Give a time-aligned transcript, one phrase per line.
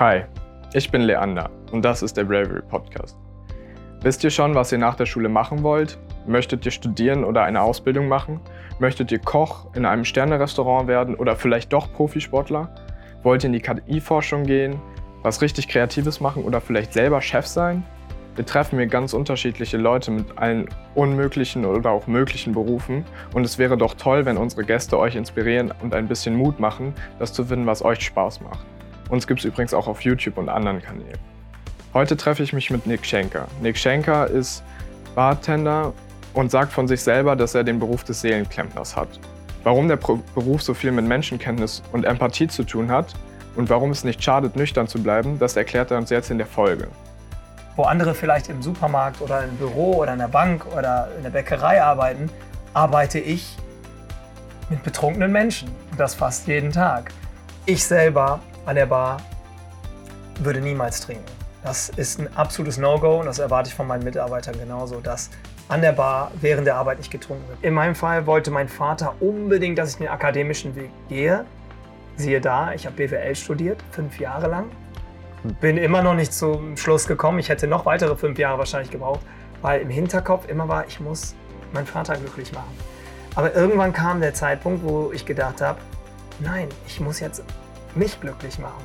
[0.00, 0.24] Hi,
[0.72, 3.16] ich bin Leander und das ist der Bravery Podcast.
[4.02, 5.98] Wisst ihr schon, was ihr nach der Schule machen wollt?
[6.26, 8.40] Möchtet ihr studieren oder eine Ausbildung machen?
[8.80, 12.74] Möchtet ihr Koch in einem Sternerestaurant werden oder vielleicht doch Profisportler?
[13.22, 14.82] Wollt ihr in die KI-Forschung gehen,
[15.22, 17.84] was richtig Kreatives machen oder vielleicht selber Chef sein?
[18.34, 23.58] Wir treffen hier ganz unterschiedliche Leute mit allen unmöglichen oder auch möglichen Berufen und es
[23.58, 27.44] wäre doch toll, wenn unsere Gäste euch inspirieren und ein bisschen Mut machen, das zu
[27.44, 28.66] finden, was euch Spaß macht.
[29.08, 31.18] Uns gibt es übrigens auch auf YouTube und anderen Kanälen.
[31.92, 33.46] Heute treffe ich mich mit Nick Schenker.
[33.60, 34.62] Nick Schenker ist
[35.14, 35.92] Bartender
[36.32, 39.08] und sagt von sich selber, dass er den Beruf des Seelenklempners hat.
[39.62, 43.14] Warum der Beruf so viel mit Menschenkenntnis und Empathie zu tun hat
[43.56, 46.46] und warum es nicht schadet, nüchtern zu bleiben, das erklärt er uns jetzt in der
[46.46, 46.88] Folge.
[47.76, 51.30] Wo andere vielleicht im Supermarkt oder im Büro oder in der Bank oder in der
[51.30, 52.30] Bäckerei arbeiten,
[52.72, 53.56] arbeite ich
[54.68, 55.68] mit betrunkenen Menschen.
[55.90, 57.10] Und das fast jeden Tag.
[57.66, 59.18] Ich selber an der Bar
[60.40, 61.24] würde niemals trinken.
[61.62, 65.30] Das ist ein absolutes No-Go und das erwarte ich von meinen Mitarbeitern genauso, dass
[65.68, 67.58] an der Bar während der Arbeit nicht getrunken wird.
[67.62, 71.44] In meinem Fall wollte mein Vater unbedingt, dass ich den akademischen Weg gehe.
[72.16, 74.66] Siehe da, ich habe BWL studiert, fünf Jahre lang.
[75.60, 77.38] Bin immer noch nicht zum Schluss gekommen.
[77.38, 79.20] Ich hätte noch weitere fünf Jahre wahrscheinlich gebraucht,
[79.62, 81.34] weil im Hinterkopf immer war, ich muss
[81.72, 82.72] meinen Vater glücklich machen.
[83.34, 85.78] Aber irgendwann kam der Zeitpunkt, wo ich gedacht habe,
[86.40, 87.42] nein, ich muss jetzt
[87.96, 88.82] mich glücklich machen.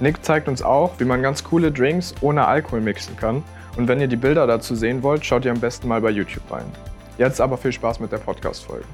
[0.00, 3.42] Nick zeigt uns auch, wie man ganz coole Drinks ohne Alkohol mixen kann.
[3.76, 6.50] Und wenn ihr die Bilder dazu sehen wollt, schaut ihr am besten mal bei YouTube
[6.50, 6.66] rein.
[7.18, 8.84] Jetzt aber viel Spaß mit der Podcast-Folge.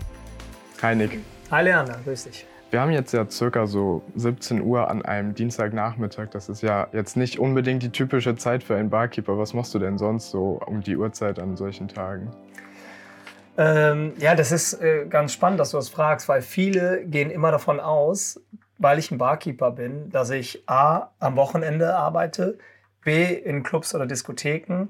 [0.82, 1.18] Hi Nick.
[1.50, 2.46] Hi Leander, grüß dich.
[2.70, 6.28] Wir haben jetzt ja circa so 17 Uhr an einem Dienstagnachmittag.
[6.30, 9.38] Das ist ja jetzt nicht unbedingt die typische Zeit für einen Barkeeper.
[9.38, 12.30] Was machst du denn sonst so um die Uhrzeit an solchen Tagen?
[13.58, 17.50] Ähm, ja, das ist äh, ganz spannend, dass du das fragst, weil viele gehen immer
[17.50, 18.40] davon aus,
[18.80, 22.58] weil ich ein Barkeeper bin, dass ich A, am Wochenende arbeite,
[23.04, 24.88] B, in Clubs oder Diskotheken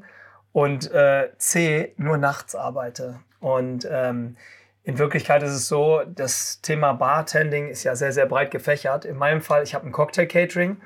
[0.52, 3.20] und äh, C, nur nachts arbeite.
[3.40, 4.36] Und ähm,
[4.84, 9.04] in Wirklichkeit ist es so, das Thema Bartending ist ja sehr, sehr breit gefächert.
[9.04, 10.76] In meinem Fall, ich habe ein Cocktail-Catering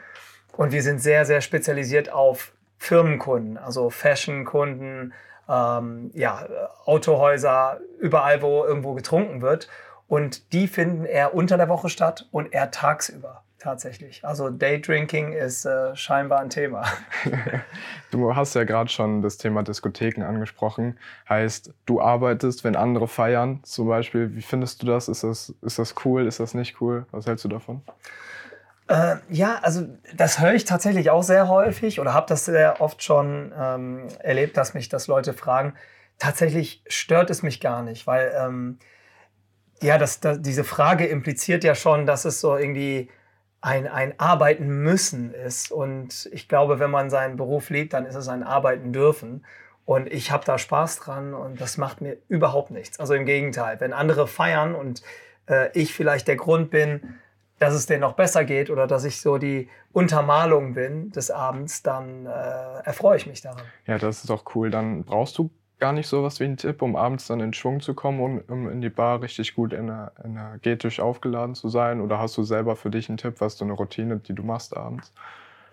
[0.57, 5.13] und wir sind sehr, sehr spezialisiert auf Firmenkunden, also Fashion-Kunden,
[5.47, 6.47] ähm, ja,
[6.87, 9.69] Autohäuser, überall, wo irgendwo getrunken wird.
[10.07, 14.25] Und die finden eher unter der Woche statt und eher tagsüber tatsächlich.
[14.25, 16.85] Also Daydrinking ist äh, scheinbar ein Thema.
[18.11, 20.99] du hast ja gerade schon das Thema Diskotheken angesprochen.
[21.29, 24.37] Heißt, du arbeitest, wenn andere feiern zum Beispiel.
[24.37, 25.09] Wie findest du das?
[25.09, 26.27] Ist das, ist das cool?
[26.27, 27.07] Ist das nicht cool?
[27.11, 27.81] Was hältst du davon?
[28.87, 33.03] Äh, ja, also das höre ich tatsächlich auch sehr häufig oder habe das sehr oft
[33.03, 35.73] schon ähm, erlebt, dass mich das Leute fragen.
[36.19, 38.79] Tatsächlich stört es mich gar nicht, weil ähm,
[39.83, 43.11] ja, das, das, diese Frage impliziert ja schon, dass es so irgendwie
[43.61, 45.73] ein, ein Arbeiten müssen ist.
[45.73, 49.45] Und ich glaube, wenn man seinen Beruf liebt, dann ist es ein Arbeiten dürfen.
[49.87, 53.01] Und ich habe da Spaß dran und das macht mir überhaupt nichts.
[53.01, 55.03] Also im Gegenteil, wenn andere feiern und
[55.47, 57.19] äh, ich vielleicht der Grund bin,
[57.59, 61.83] dass es denen noch besser geht oder dass ich so die Untermalung bin des Abends,
[61.83, 62.31] dann äh,
[62.85, 63.63] erfreue ich mich daran.
[63.87, 64.71] Ja, das ist doch cool.
[64.71, 65.51] Dann brauchst du
[65.85, 68.51] gar nicht so was wie ein Tipp, um abends dann in Schwung zu kommen und
[68.51, 72.01] um in die Bar richtig gut energetisch aufgeladen zu sein?
[72.01, 74.75] Oder hast du selber für dich einen Tipp, was du eine Routine, die du machst
[74.75, 75.13] abends?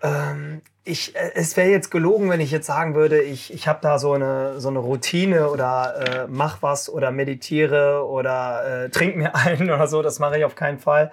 [0.02, 3.78] Ähm, ich, äh, es wäre jetzt gelogen, wenn ich jetzt sagen würde, ich, ich habe
[3.80, 9.16] da so eine, so eine Routine oder äh, mach was oder meditiere oder äh, trink
[9.16, 10.02] mir einen oder so.
[10.02, 11.10] Das mache ich auf keinen Fall.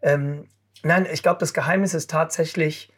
[0.00, 0.48] Ähm,
[0.82, 2.90] nein, ich glaube, das Geheimnis ist tatsächlich,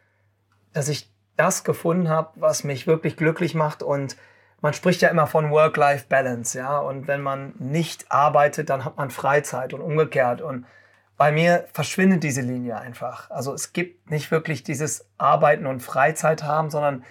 [0.72, 4.16] dass ich das gefunden habe, was mich wirklich glücklich macht und
[4.62, 6.78] man spricht ja immer von Work-Life-Balance, ja.
[6.78, 10.40] Und wenn man nicht arbeitet, dann hat man Freizeit und umgekehrt.
[10.40, 10.64] Und
[11.16, 13.28] bei mir verschwindet diese Linie einfach.
[13.30, 17.04] Also es gibt nicht wirklich dieses Arbeiten und Freizeit haben, sondern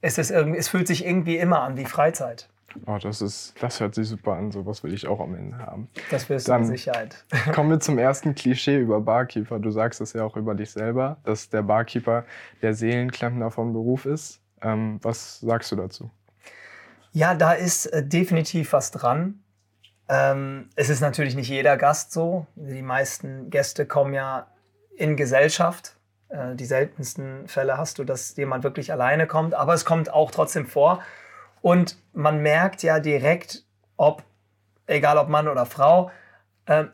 [0.00, 2.48] es, ist irgendwie, es fühlt sich irgendwie immer an wie Freizeit.
[2.86, 4.50] Oh, das ist, das hört sich super an.
[4.50, 5.88] So was will ich auch am Ende haben.
[6.10, 7.24] Das wirst du mit Sicherheit.
[7.54, 9.60] Kommen wir zum ersten Klischee über Barkeeper.
[9.60, 12.24] Du sagst es ja auch über dich selber, dass der Barkeeper
[12.60, 14.40] der Seelenklempner vom Beruf ist.
[14.62, 16.10] Ähm, was sagst du dazu?
[17.12, 19.42] Ja, da ist äh, definitiv was dran.
[20.08, 22.46] Ähm, es ist natürlich nicht jeder Gast so.
[22.54, 24.46] Die meisten Gäste kommen ja
[24.96, 25.96] in Gesellschaft.
[26.30, 30.30] Äh, die seltensten Fälle hast du, dass jemand wirklich alleine kommt, aber es kommt auch
[30.30, 31.02] trotzdem vor.
[31.60, 33.64] Und man merkt ja direkt,
[33.96, 34.22] ob,
[34.86, 36.10] egal ob Mann oder Frau,
[36.66, 36.84] äh,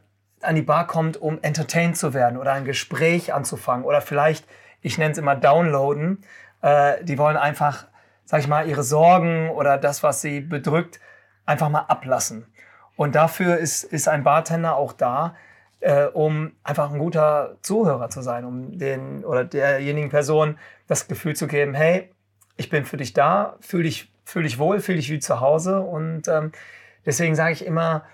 [0.41, 4.45] an die Bar kommt, um entertained zu werden oder ein Gespräch anzufangen oder vielleicht,
[4.83, 6.25] ich nenne es immer downloaden,
[6.63, 7.87] äh, die wollen einfach
[8.29, 11.01] sag ich mal, ihre Sorgen oder das, was sie bedrückt,
[11.47, 12.47] einfach mal ablassen.
[12.95, 15.35] Und dafür ist, ist ein Bartender auch da,
[15.81, 20.59] äh, um einfach ein guter Zuhörer zu sein, um den oder derjenigen Person
[20.89, 22.11] das Gefühl zu geben, hey,
[22.59, 25.81] ich bin für dich da, fühle dich, fühl dich wohl, fühle dich wie zu Hause.
[25.81, 26.53] Und ähm,
[27.07, 28.05] deswegen sage ich immer,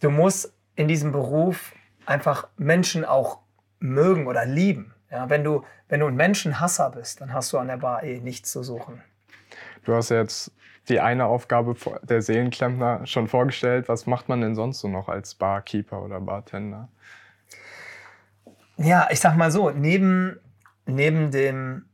[0.00, 1.72] du musst in diesem Beruf
[2.06, 3.40] einfach Menschen auch
[3.80, 4.94] mögen oder lieben.
[5.10, 8.20] Ja, wenn, du, wenn du ein Menschenhasser bist, dann hast du an der Bar eh
[8.20, 9.02] nichts zu suchen.
[9.84, 10.52] Du hast jetzt
[10.88, 13.88] die eine Aufgabe der Seelenklempner schon vorgestellt.
[13.88, 16.88] Was macht man denn sonst so noch als Barkeeper oder Bartender?
[18.76, 20.40] Ja, ich sag mal so, neben,
[20.86, 21.84] neben dem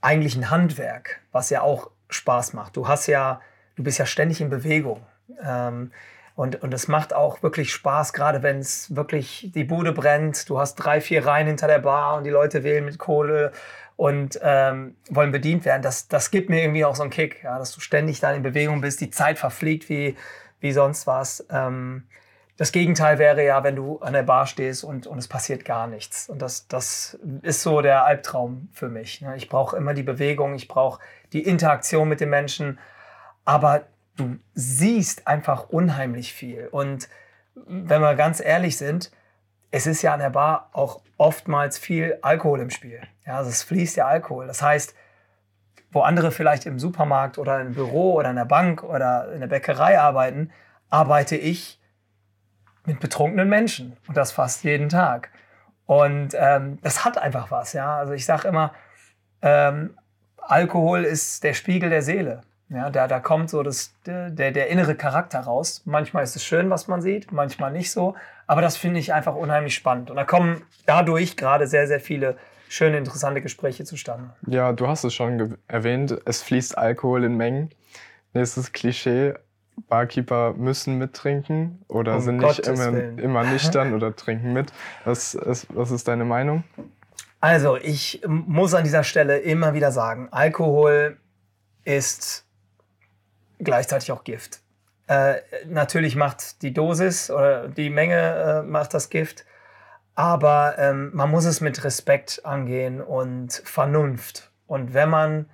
[0.00, 3.40] eigentlichen Handwerk, was ja auch Spaß macht, du hast ja,
[3.76, 5.04] du bist ja ständig in Bewegung.
[5.42, 5.90] Ähm,
[6.36, 10.48] und, und es macht auch wirklich Spaß, gerade wenn es wirklich die Bude brennt.
[10.50, 13.52] Du hast drei, vier Reihen hinter der Bar und die Leute wählen mit Kohle
[13.96, 15.82] und ähm, wollen bedient werden.
[15.82, 18.42] Das, das gibt mir irgendwie auch so einen Kick, ja, dass du ständig da in
[18.42, 20.16] Bewegung bist, die Zeit verfliegt wie,
[20.60, 21.46] wie sonst was.
[21.50, 22.04] Ähm,
[22.56, 25.88] das Gegenteil wäre ja, wenn du an der Bar stehst und, und es passiert gar
[25.88, 26.28] nichts.
[26.28, 29.20] Und das, das ist so der Albtraum für mich.
[29.20, 29.36] Ne?
[29.36, 31.00] Ich brauche immer die Bewegung, ich brauche
[31.32, 32.78] die Interaktion mit den Menschen.
[33.44, 33.82] Aber
[34.16, 36.68] du siehst einfach unheimlich viel.
[36.70, 37.08] Und
[37.54, 39.10] wenn wir ganz ehrlich sind,
[39.74, 43.00] es ist ja an der Bar auch oftmals viel Alkohol im Spiel.
[43.26, 44.46] Ja, also es fließt ja Alkohol.
[44.46, 44.94] Das heißt,
[45.90, 49.48] wo andere vielleicht im Supermarkt oder im Büro oder in der Bank oder in der
[49.48, 50.52] Bäckerei arbeiten,
[50.90, 51.80] arbeite ich
[52.86, 55.30] mit betrunkenen Menschen und das fast jeden Tag.
[55.86, 57.72] Und ähm, das hat einfach was.
[57.72, 58.72] Ja, also ich sage immer,
[59.42, 59.98] ähm,
[60.40, 62.42] Alkohol ist der Spiegel der Seele.
[62.68, 65.82] Ja, da, da kommt so das, der, der innere Charakter raus.
[65.84, 68.14] Manchmal ist es schön, was man sieht, manchmal nicht so.
[68.46, 70.10] Aber das finde ich einfach unheimlich spannend.
[70.10, 72.36] Und da kommen dadurch gerade sehr, sehr viele
[72.68, 74.30] schöne, interessante Gespräche zustande.
[74.46, 77.70] Ja, du hast es schon erwähnt, es fließt Alkohol in Mengen.
[78.32, 79.34] Nächstes Klischee,
[79.88, 84.72] Barkeeper müssen mittrinken oder um sind nicht immer, immer nüchtern oder trinken mit.
[85.04, 85.36] Was
[85.68, 86.64] was ist deine Meinung?
[87.40, 91.18] Also, ich muss an dieser Stelle immer wieder sagen, Alkohol
[91.84, 92.46] ist
[93.58, 94.60] gleichzeitig auch Gift.
[95.06, 95.36] Äh,
[95.66, 99.44] natürlich macht die Dosis oder die Menge äh, macht das Gift,
[100.14, 104.50] aber ähm, man muss es mit Respekt angehen und Vernunft.
[104.66, 105.50] Und wenn man,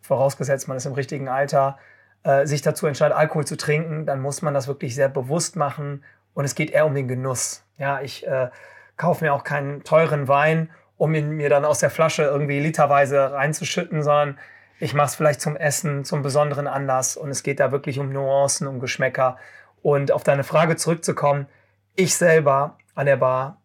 [0.00, 1.78] vorausgesetzt man ist im richtigen Alter,
[2.22, 6.02] äh, sich dazu entscheidet, Alkohol zu trinken, dann muss man das wirklich sehr bewusst machen
[6.32, 7.62] und es geht eher um den Genuss.
[7.76, 8.48] Ja, ich äh,
[8.96, 13.32] kaufe mir auch keinen teuren Wein, um ihn mir dann aus der Flasche irgendwie literweise
[13.32, 14.38] reinzuschütten, sondern
[14.78, 18.12] ich mache es vielleicht zum Essen, zum besonderen Anlass und es geht da wirklich um
[18.12, 19.36] Nuancen, um Geschmäcker.
[19.82, 21.46] Und auf deine Frage zurückzukommen,
[21.94, 23.60] ich selber an der Bar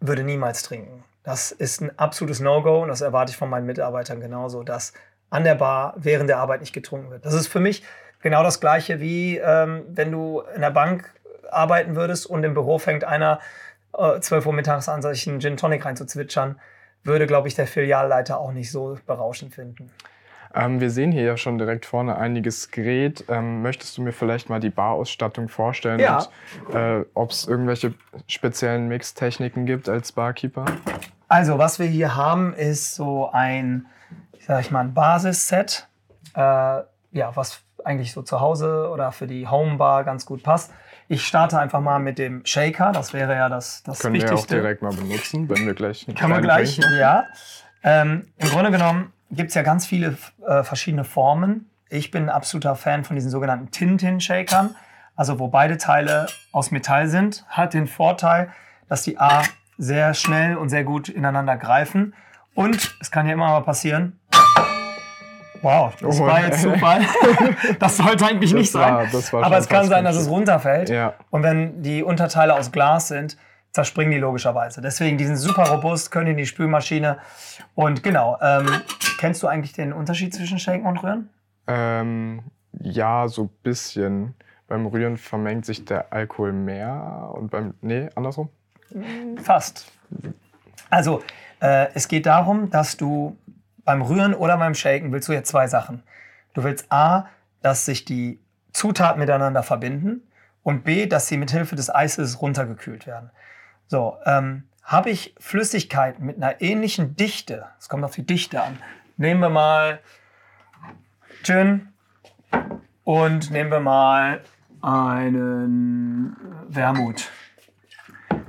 [0.00, 1.04] würde niemals trinken.
[1.22, 4.94] Das ist ein absolutes No-Go und das erwarte ich von meinen Mitarbeitern genauso, dass
[5.28, 7.26] an der Bar während der Arbeit nicht getrunken wird.
[7.26, 7.82] Das ist für mich
[8.20, 11.12] genau das Gleiche wie ähm, wenn du in der Bank
[11.50, 13.40] arbeiten würdest und im Büro fängt einer
[13.92, 16.58] äh, 12 Uhr mittags an, sich einen Gin Tonic reinzuzwitschern
[17.04, 19.90] würde, glaube ich, der Filialleiter auch nicht so berauschend finden.
[20.54, 23.24] Ähm, wir sehen hier ja schon direkt vorne einiges Gerät.
[23.28, 26.26] Ähm, möchtest du mir vielleicht mal die Barausstattung vorstellen ja.
[26.66, 27.94] und äh, ob es irgendwelche
[28.26, 30.64] speziellen Mixtechniken gibt als Barkeeper?
[31.28, 33.86] Also, was wir hier haben, ist so ein,
[34.46, 35.86] sag ich mal, ein Basisset,
[36.34, 40.72] äh, ja, was eigentlich so zu Hause oder für die Homebar ganz gut passt.
[41.08, 42.92] Ich starte einfach mal mit dem Shaker.
[42.92, 44.36] Das wäre ja das, das Können Wichtigste.
[44.36, 46.06] wir auch direkt mal benutzen, wenn wir gleich.
[46.14, 46.98] Kann man gleich, trinken.
[46.98, 47.24] ja.
[47.82, 51.70] Ähm, Im Grunde genommen gibt es ja ganz viele äh, verschiedene Formen.
[51.88, 54.74] Ich bin ein absoluter Fan von diesen sogenannten Tintin-Shakern.
[55.16, 58.52] Also wo beide Teile aus Metall sind, hat den Vorteil,
[58.88, 59.42] dass die A
[59.78, 62.14] sehr schnell und sehr gut ineinander greifen.
[62.54, 64.17] Und es kann ja immer mal passieren,
[65.62, 67.00] Wow, das oh, war jetzt Zufall.
[67.78, 69.42] das sollte eigentlich das nicht war, sein.
[69.42, 70.88] Aber es kann sein, dass es runterfällt.
[70.88, 71.14] Ja.
[71.30, 73.36] Und wenn die Unterteile aus Glas sind,
[73.72, 74.80] zerspringen die logischerweise.
[74.80, 77.18] Deswegen, die sind super robust, können in die Spülmaschine.
[77.74, 78.66] Und genau, ähm,
[79.18, 81.30] kennst du eigentlich den Unterschied zwischen Shaken und Rühren?
[81.66, 82.42] Ähm,
[82.80, 84.34] ja, so ein bisschen.
[84.66, 87.74] Beim Rühren vermengt sich der Alkohol mehr und beim.
[87.80, 88.48] Nee, andersrum?
[89.42, 89.90] Fast.
[90.90, 91.22] Also,
[91.60, 93.36] äh, es geht darum, dass du
[93.88, 96.02] beim Rühren oder beim Shaken willst du jetzt zwei Sachen.
[96.52, 97.26] Du willst A,
[97.62, 98.38] dass sich die
[98.70, 100.28] Zutaten miteinander verbinden
[100.62, 103.30] und B, dass sie mit Hilfe des Eises runtergekühlt werden.
[103.86, 108.78] So, ähm, habe ich Flüssigkeiten mit einer ähnlichen Dichte, es kommt auf die Dichte an,
[109.16, 110.00] nehmen wir mal
[111.42, 111.88] Gin
[113.04, 114.42] und nehmen wir mal
[114.82, 116.36] einen
[116.68, 117.30] Wermut.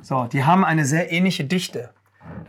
[0.01, 1.91] So, die haben eine sehr ähnliche Dichte.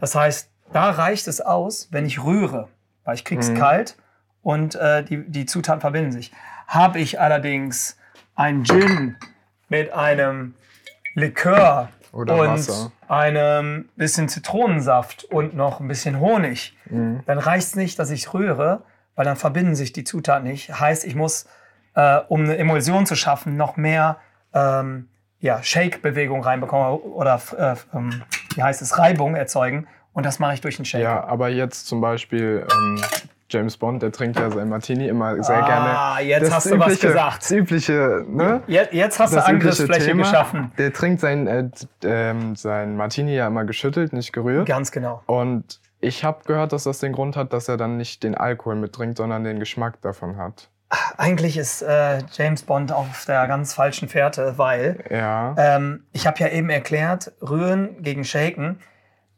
[0.01, 2.69] Das heißt, da reicht es aus, wenn ich rühre
[3.05, 3.59] weil ich krieg's mhm.
[3.59, 3.97] kalt
[4.43, 6.33] und äh, die, die Zutaten verbinden sich.
[6.67, 7.97] Habe ich allerdings
[8.35, 9.17] einen Gin
[9.69, 10.55] mit einem
[11.15, 12.93] Likör Oder und Wasser.
[13.09, 17.21] einem bisschen Zitronensaft und noch ein bisschen Honig, Mhm.
[17.27, 18.83] dann reicht es nicht, dass ich rühre,
[19.15, 20.81] weil dann verbinden sich die Zutaten nicht.
[20.81, 21.47] Heißt, ich muss,
[21.95, 24.17] äh, um eine Emulsion zu schaffen, noch mehr
[24.55, 28.23] ähm, ja, Shake-Bewegung reinbekommen oder äh, ähm,
[28.55, 29.87] wie heißt es, Reibung erzeugen.
[30.13, 31.05] Und das mache ich durch einen Shaker.
[31.05, 33.01] Ja, aber jetzt zum Beispiel ähm,
[33.49, 36.29] James Bond, der trinkt ja sein Martini immer sehr Ah, gerne.
[36.29, 37.43] jetzt Das hast du was übliche- gesagt.
[37.43, 38.63] Das übliche, ne?
[38.67, 40.23] Jetzt, jetzt hast du das übliche Angriffsfläche Thema.
[40.23, 40.73] geschaffen.
[40.79, 41.69] Der trinkt sein, äh,
[42.05, 44.67] ähm, sein Martini ja immer geschüttelt, nicht gerührt.
[44.69, 45.23] Ganz genau.
[45.27, 48.77] Und ich habe gehört, dass das den Grund hat, dass er dann nicht den Alkohol
[48.77, 50.69] mittrinkt, sondern den Geschmack davon hat.
[51.19, 55.55] Eigentlich ist äh, James Bond auf der ganz falschen Fährte, weil Ja.
[55.57, 58.81] ähm, ich habe ja eben erklärt, Rühren gegen Shaken.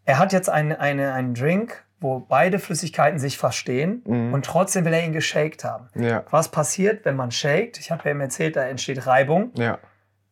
[0.05, 4.35] Er hat jetzt eine, eine, einen Drink, wo beide Flüssigkeiten sich verstehen Mhm.
[4.35, 5.89] und trotzdem will er ihn geshaked haben.
[5.95, 6.25] ja.
[6.31, 7.79] Was passiert, wenn man shakt?
[7.79, 9.53] Ich habe ja eben erzählt, da entsteht Reibung.
[9.57, 9.79] Ja.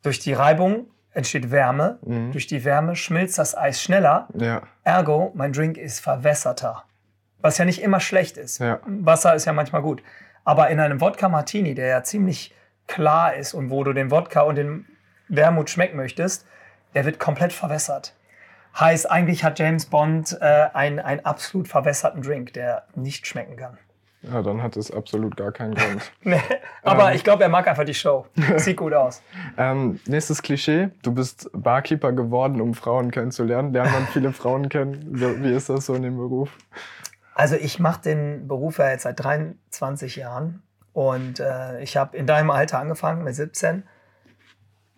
[0.03, 1.99] Durch die Reibung entsteht Wärme.
[2.03, 2.33] Mhm.
[2.33, 4.29] Durch die Wärme schmilzt das Eis schneller.
[4.35, 4.63] Ja.
[4.85, 6.85] Ergo, mein Drink ist verwässerter.
[7.41, 8.61] Was ja nicht immer schlecht ist.
[8.61, 10.03] Wasser ist ja manchmal gut.
[10.45, 12.55] Aber in einem Wodka Martini, der ja ziemlich
[12.87, 14.87] klar ist und wo du den Wodka und den
[15.29, 16.47] Wermut schmecken möchtest,
[16.95, 18.15] der wird komplett verwässert.
[18.79, 23.79] Heißt, eigentlich hat James Bond äh, einen, einen absolut verwässerten Drink, der nicht schmecken kann.
[24.23, 26.13] Ja, dann hat es absolut gar keinen Grund.
[26.23, 26.41] Nee,
[26.83, 27.17] aber Ähm.
[27.17, 28.27] ich glaube, er mag einfach die Show.
[28.57, 29.23] Sieht gut aus.
[29.59, 30.91] ähm, nächstes Klischee.
[31.03, 33.73] Du bist Barkeeper geworden, um Frauen kennenzulernen.
[33.73, 35.07] Lernt man viele Frauen kennen?
[35.09, 36.51] Wie wie ist das so in dem Beruf?
[37.35, 40.63] Also ich mache den Beruf ja jetzt seit 23 Jahren
[40.93, 43.85] und äh, ich habe in deinem Alter angefangen mit 17.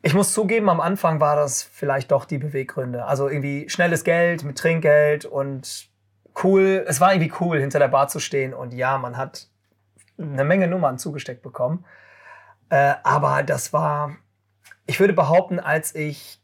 [0.05, 3.05] Ich muss zugeben, am Anfang war das vielleicht doch die Beweggründe.
[3.05, 5.89] Also irgendwie schnelles Geld mit Trinkgeld und
[6.43, 6.85] cool.
[6.89, 9.47] Es war irgendwie cool, hinter der Bar zu stehen und ja, man hat
[10.19, 11.85] eine Menge Nummern zugesteckt bekommen.
[12.69, 14.17] Äh, aber das war,
[14.87, 16.41] ich würde behaupten, als ich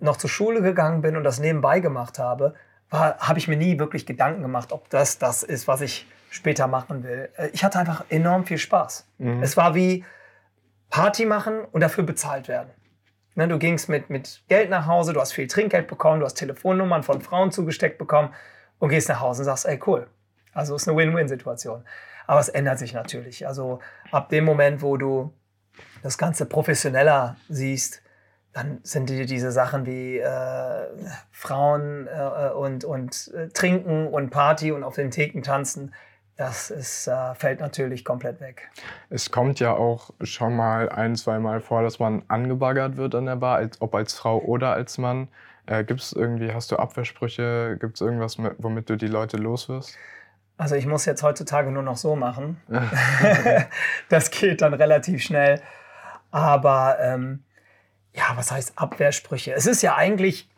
[0.00, 2.54] noch zur Schule gegangen bin und das nebenbei gemacht habe,
[2.90, 7.04] habe ich mir nie wirklich Gedanken gemacht, ob das das ist, was ich später machen
[7.04, 7.30] will.
[7.36, 9.06] Äh, Ich hatte einfach enorm viel Spaß.
[9.18, 9.42] Mhm.
[9.42, 10.04] Es war wie
[10.90, 12.70] Party machen und dafür bezahlt werden.
[13.34, 16.34] Ne, du gingst mit, mit Geld nach Hause, du hast viel Trinkgeld bekommen, du hast
[16.34, 18.34] Telefonnummern von Frauen zugesteckt bekommen
[18.78, 20.06] und gehst nach Hause und sagst, ey cool.
[20.52, 21.84] Also ist eine Win-Win-Situation.
[22.26, 23.46] Aber es ändert sich natürlich.
[23.46, 25.32] Also ab dem Moment, wo du
[26.02, 28.02] das Ganze professioneller siehst,
[28.52, 30.88] dann sind die, diese Sachen wie äh,
[31.30, 35.94] Frauen äh, und, und äh, Trinken und Party und auf den Theken tanzen,
[36.36, 38.70] das ist, äh, fällt natürlich komplett weg.
[39.10, 43.26] Es kommt ja auch schon mal ein, zwei Mal vor, dass man angebaggert wird an
[43.26, 45.28] der Bar, als, ob als Frau oder als Mann.
[45.66, 47.76] Äh, Gibt es irgendwie, hast du Abwehrsprüche?
[47.80, 49.96] Gibt es irgendwas, mit, womit du die Leute loswirst?
[50.56, 52.60] Also ich muss jetzt heutzutage nur noch so machen.
[54.08, 55.60] das geht dann relativ schnell.
[56.30, 57.44] Aber ähm,
[58.14, 59.52] ja, was heißt Abwehrsprüche?
[59.52, 60.48] Es ist ja eigentlich,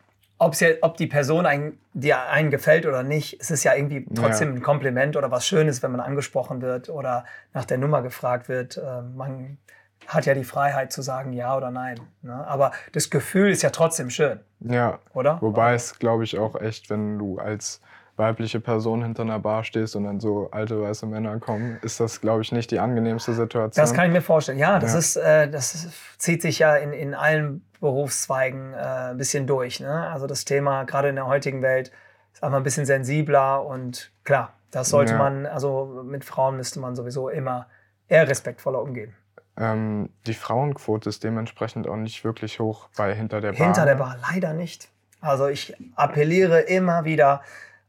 [0.44, 4.06] ob's ja, ob die Person ein, dir einen gefällt oder nicht, es ist ja irgendwie
[4.14, 4.54] trotzdem Ja.
[4.56, 8.80] ein Kompliment oder was Schönes, wenn man angesprochen wird oder nach der Nummer gefragt wird.
[8.84, 9.58] Ähm, man
[10.06, 11.98] hat ja die Freiheit zu sagen ja oder nein.
[12.22, 12.46] Ne?
[12.46, 15.40] Aber das Gefühl ist ja trotzdem schön, Ja, oder?
[15.40, 17.80] wobei es, glaube ich, auch echt, wenn du als
[18.16, 22.20] weibliche Person hinter einer Bar stehst und dann so alte weiße Männer kommen, ist das,
[22.20, 23.82] glaube ich, nicht die angenehmste Situation.
[23.82, 24.58] Das kann ich mir vorstellen.
[24.58, 24.98] Ja, das Ja.
[24.98, 28.76] ist, äh, das zieht sich ja in, in allen Berufszweigen äh,
[29.10, 29.80] ein bisschen durch.
[29.80, 30.08] Ne?
[30.10, 31.90] Also das Thema gerade in der heutigen Welt
[32.32, 35.18] ist einfach ein bisschen sensibler und klar, das sollte Ja.
[35.18, 37.66] man, also mit Frauen müsste man sowieso immer
[38.08, 39.14] eher respektvoller umgehen.
[39.56, 43.66] ähm, die Frauenquote ist dementsprechend auch nicht wirklich hoch bei Hinter der Bar.
[43.66, 44.88] Hinter der Bar leider nicht.
[45.20, 47.40] Also ich appelliere immer wieder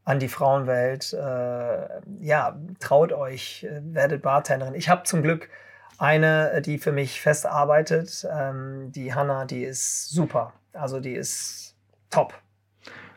[0.06, 1.12] an die Frauenwelt.
[1.12, 1.88] Äh,
[2.20, 4.74] ja, traut euch, äh, werdet Bartenderin.
[4.74, 5.50] Ich habe zum Glück
[5.98, 8.26] eine, äh, die für mich fest arbeitet.
[8.32, 10.54] Ähm, die Hanna, die ist super.
[10.72, 11.74] Also die ist
[12.08, 12.34] top.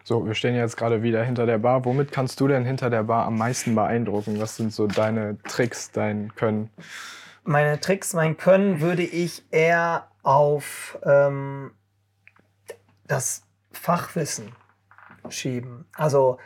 [0.03, 1.85] So, wir stehen jetzt gerade wieder hinter der Bar.
[1.85, 4.41] Womit kannst du denn hinter der Bar am meisten beeindrucken?
[4.41, 6.71] Was sind so deine Tricks, dein Können?
[7.43, 11.69] Meine Tricks, mein Können würde ich eher auf ähm,
[13.05, 14.55] das Fachwissen
[15.29, 15.85] schieben.
[15.95, 16.39] Also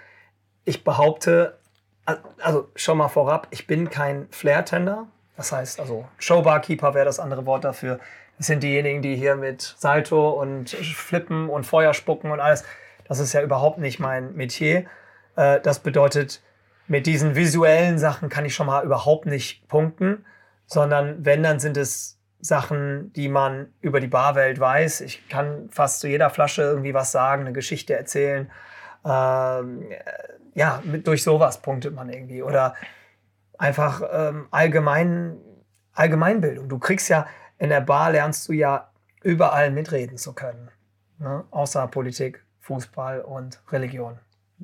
[0.66, 1.58] ich behaupte,
[2.06, 5.08] al- also schon mal vorab, ich bin kein Flair-Tender.
[5.36, 8.00] Das heißt, also Showbarkeeper wäre das andere Wort dafür.
[8.38, 12.64] Das sind diejenigen, die hier mit Salto und Flippen und Feuer spucken und alles.
[13.08, 14.86] Das ist ja überhaupt nicht mein Metier.
[15.36, 16.42] Äh, das bedeutet,
[16.88, 20.26] mit diesen visuellen Sachen kann ich schon mal überhaupt nicht punkten,
[20.66, 25.02] sondern wenn, dann sind es Sachen, die man über die Barwelt weiß.
[25.02, 28.52] Ich kann fast zu jeder Flasche irgendwie was sagen, eine Geschichte erzählen.
[29.06, 30.00] Ähm, äh,
[30.56, 32.44] ja, mit, durch sowas punktet man irgendwie.
[32.44, 32.76] Oder
[33.58, 35.38] einfach ähm, allgemein,
[35.94, 36.70] Allgemeinbildung.
[36.70, 38.90] Du kriegst ja, in der Bar lernst du ja
[39.24, 40.70] überall mitreden zu können.
[41.20, 41.44] ne?
[41.52, 44.20] außer Politik, Fußball und Religion.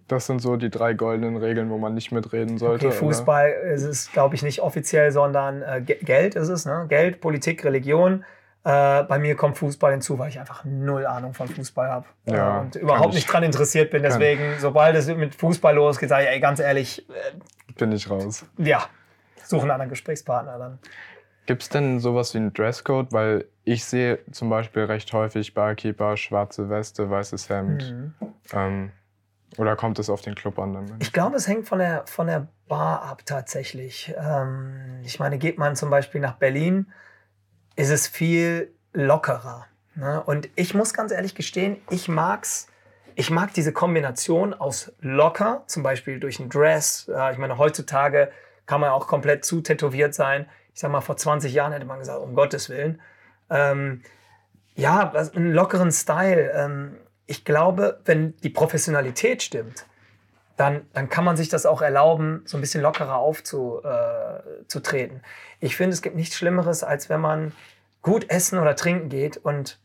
[0.08, 2.88] Das sind so die drei goldenen Regeln, wo man nicht mitreden sollte.
[2.88, 3.72] Okay, Fußball oder?
[3.72, 6.66] ist es, glaube ich, nicht offiziell, sondern äh, Geld ist es.
[6.66, 6.86] Ne?
[6.88, 8.24] Geld, Politik, Religion.
[8.70, 12.36] Äh, bei mir kommt Fußball hinzu, weil ich einfach null Ahnung von Fußball habe äh,
[12.36, 14.04] ja, und überhaupt nicht dran interessiert bin.
[14.04, 14.60] Deswegen, kann.
[14.60, 17.10] sobald es mit Fußball losgeht, sage ich, ey, ganz ehrlich.
[17.10, 18.46] Äh, bin ich raus.
[18.58, 18.84] Ja,
[19.44, 20.80] suche einen anderen Gesprächspartner dann.
[21.48, 23.12] Gibt es denn sowas wie einen Dresscode?
[23.12, 27.92] Weil ich sehe zum Beispiel recht häufig Barkeeper, schwarze Weste, weißes Hemd.
[27.92, 28.14] Mhm.
[28.54, 28.92] Ähm,
[29.58, 30.74] oder kommt es auf den Club an?
[30.74, 30.86] Dann?
[31.00, 34.14] Ich glaube, es hängt von der, von der Bar ab tatsächlich.
[34.16, 36.86] Ähm, ich meine, geht man zum Beispiel nach Berlin,
[37.80, 39.66] ist es viel lockerer.
[39.96, 40.22] Ne?
[40.22, 42.68] Und ich muss ganz ehrlich gestehen, ich mag's.
[43.16, 47.10] Ich mag diese Kombination aus locker, zum Beispiel durch ein Dress.
[47.32, 48.32] ich meine, heutzutage
[48.66, 50.48] kann man auch komplett zu tätowiert sein.
[50.74, 53.02] Ich sag mal, vor 20 Jahren hätte man gesagt, um Gottes Willen.
[53.50, 54.04] Ähm,
[54.76, 56.52] ja, einen lockeren Style.
[56.54, 59.86] Ähm, ich glaube, wenn die Professionalität stimmt,
[60.60, 65.18] dann, dann kann man sich das auch erlauben, so ein bisschen lockerer aufzutreten.
[65.18, 65.22] Äh,
[65.62, 67.54] ich finde, es gibt nichts Schlimmeres, als wenn man
[68.02, 69.80] gut essen oder trinken geht und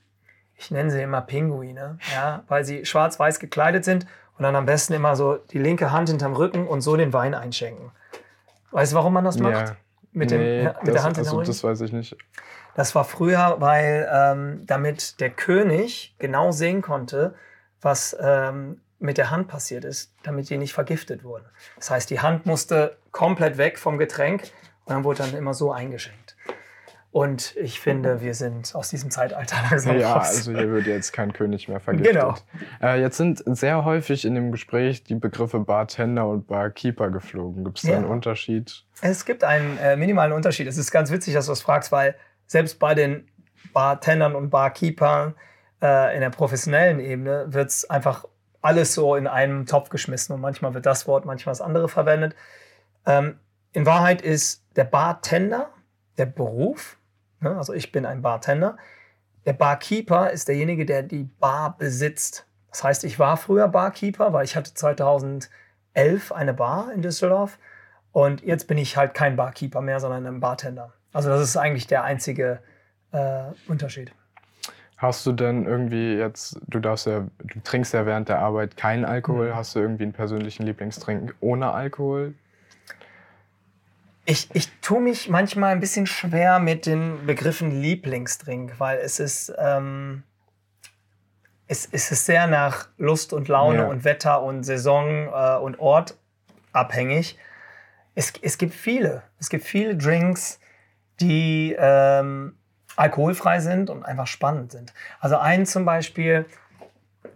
[0.56, 4.94] ich nenne sie immer Pinguine, ja, weil sie schwarz-weiß gekleidet sind und dann am besten
[4.94, 7.92] immer so die linke Hand hinterm Rücken und so den Wein einschenken.
[8.72, 9.68] Weißt du, warum man das macht?
[9.68, 9.76] Ja.
[10.10, 12.16] Mit, dem, nee, mit das, der Hand also, Das weiß ich nicht.
[12.74, 17.34] Das war früher, weil ähm, damit der König genau sehen konnte,
[17.80, 21.44] was ähm, mit der Hand passiert ist, damit die nicht vergiftet wurden.
[21.76, 24.42] Das heißt, die Hand musste komplett weg vom Getränk
[24.84, 26.36] und dann wurde dann immer so eingeschenkt.
[27.14, 30.30] Und ich finde, wir sind aus diesem Zeitalter langsam Ja, raus.
[30.30, 32.12] also hier wird jetzt kein König mehr vergiftet.
[32.12, 32.34] Genau.
[32.82, 37.64] Äh, jetzt sind sehr häufig in dem Gespräch die Begriffe Bartender und Barkeeper geflogen.
[37.64, 37.98] Gibt es da ja.
[37.98, 38.82] einen Unterschied?
[39.00, 40.66] Es gibt einen äh, minimalen Unterschied.
[40.66, 42.16] Es ist ganz witzig, dass du das fragst, weil
[42.48, 43.28] selbst bei den
[43.72, 45.36] Bartendern und Barkeepern
[45.80, 48.24] äh, in der professionellen Ebene wird es einfach
[48.64, 52.34] alles so in einen Topf geschmissen und manchmal wird das Wort, manchmal das andere verwendet.
[53.06, 53.38] Ähm,
[53.72, 55.70] in Wahrheit ist der Bartender
[56.16, 56.96] der Beruf
[57.44, 57.56] Ne?
[57.56, 58.76] Also ich bin ein Bartender.
[59.46, 62.46] Der Barkeeper ist derjenige, der die Bar besitzt.
[62.70, 65.50] Das heißt, ich war früher Barkeeper, weil ich hatte 2011
[66.32, 67.58] eine Bar in Düsseldorf.
[68.10, 70.92] Und jetzt bin ich halt kein Barkeeper mehr, sondern ein Bartender.
[71.12, 72.60] Also das ist eigentlich der einzige
[73.12, 74.12] äh, Unterschied.
[74.96, 79.04] Hast du denn irgendwie jetzt, du darfst ja, du trinkst ja während der Arbeit keinen
[79.04, 79.56] Alkohol, mhm.
[79.56, 82.34] hast du irgendwie einen persönlichen Lieblingstrink ohne Alkohol?
[84.24, 89.52] Ich, ich tue mich manchmal ein bisschen schwer mit den Begriffen Lieblingsdrink, weil es ist,
[89.58, 90.22] ähm,
[91.66, 93.86] es, es ist sehr nach Lust und Laune ja.
[93.86, 96.16] und Wetter und Saison äh, und Ort
[96.72, 97.36] abhängig.
[98.14, 99.24] Es, es gibt viele.
[99.38, 100.58] Es gibt viele Drinks,
[101.20, 102.54] die ähm,
[102.96, 104.92] alkoholfrei sind und einfach spannend sind.
[105.20, 106.46] Also einen zum Beispiel,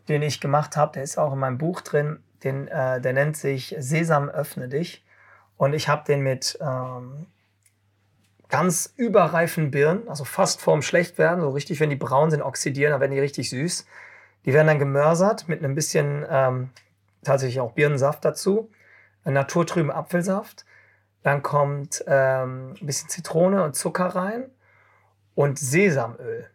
[0.09, 3.37] den ich gemacht habe, der ist auch in meinem Buch drin, den, äh, der nennt
[3.37, 5.05] sich Sesam öffne dich.
[5.57, 7.27] Und ich habe den mit ähm,
[8.49, 13.01] ganz überreifen Birnen, also fast vorm Schlechtwerden, so richtig, wenn die braun sind, oxidieren, dann
[13.01, 13.87] werden die richtig süß.
[14.45, 16.71] Die werden dann gemörsert mit ein bisschen ähm,
[17.25, 18.71] tatsächlich auch Birnensaft dazu,
[19.25, 20.65] naturtrüben Apfelsaft.
[21.25, 24.51] Dann kommt ähm, ein bisschen Zitrone und Zucker rein
[25.39, 26.47] und Sesamöl.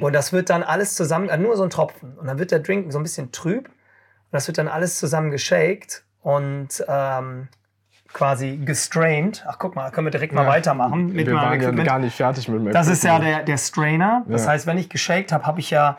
[0.00, 2.18] Und das wird dann alles zusammen, äh, nur so ein Tropfen.
[2.18, 3.66] Und dann wird der Drink so ein bisschen trüb.
[3.66, 6.02] Und das wird dann alles zusammen geshakt.
[6.22, 7.46] Und ähm,
[8.12, 9.44] quasi gestrained.
[9.46, 11.12] Ach, guck mal, da können wir direkt mal weitermachen.
[11.12, 14.24] Mit wir waren ja gar nicht fertig mit dem Das ist ja der, der Strainer.
[14.26, 14.50] Das ja.
[14.50, 15.98] heißt, wenn ich geshakt habe, habe ich ja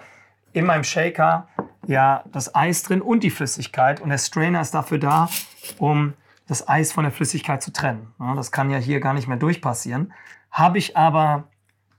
[0.52, 1.47] in meinem Shaker
[1.88, 4.02] ja das Eis drin und die Flüssigkeit.
[4.02, 5.30] Und der Strainer ist dafür da,
[5.78, 6.13] um
[6.45, 8.13] das Eis von der Flüssigkeit zu trennen.
[8.36, 10.12] das kann ja hier gar nicht mehr durchpassieren.
[10.52, 11.45] Habe ich aber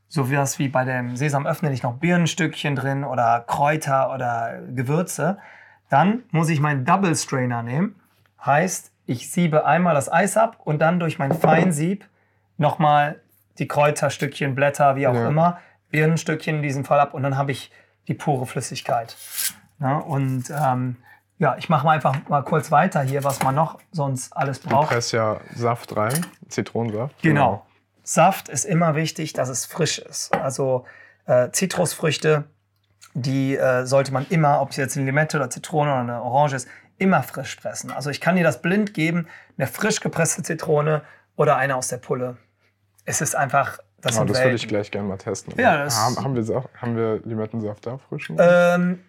[0.09, 5.39] so wie das wie bei dem Sesamöffner nicht noch Birnenstückchen drin oder Kräuter oder Gewürze,
[5.91, 7.97] dann muss ich meinen Double Strainer nehmen.
[8.45, 12.07] Heißt, ich siebe einmal das Eis ab und dann durch mein Feinsieb
[12.57, 13.21] nochmal
[13.59, 15.29] die Kräuterstückchen, Blätter, wie auch ja.
[15.29, 15.59] immer,
[15.91, 17.71] Birnenstückchen in diesem Fall ab und dann habe ich
[18.09, 19.17] die pure Flüssigkeit.
[19.81, 20.97] Ja, und ähm,
[21.39, 24.91] ja, ich mache mal einfach mal kurz weiter hier, was man noch sonst alles braucht.
[24.91, 27.21] Du presst ja Saft rein, Zitronensaft.
[27.23, 27.35] Genau.
[27.35, 27.67] genau.
[28.05, 30.33] Saft ist immer wichtig, dass es frisch ist.
[30.35, 30.85] Also
[31.27, 32.45] äh, Zitrusfrüchte,
[33.15, 36.55] die äh, sollte man immer, ob es jetzt eine Limette oder Zitrone oder eine Orange
[36.57, 37.91] ist, immer frisch pressen.
[37.91, 41.03] Also ich kann dir das blind geben, eine frisch gepresste Zitrone
[41.37, 42.37] oder eine aus der Pulle.
[43.05, 45.55] Es ist einfach, das oh, Das würde ich gleich gerne mal testen.
[45.59, 48.31] Ja, haben, haben, wir, haben wir Limettensaft da frisch?
[48.39, 49.01] Ähm,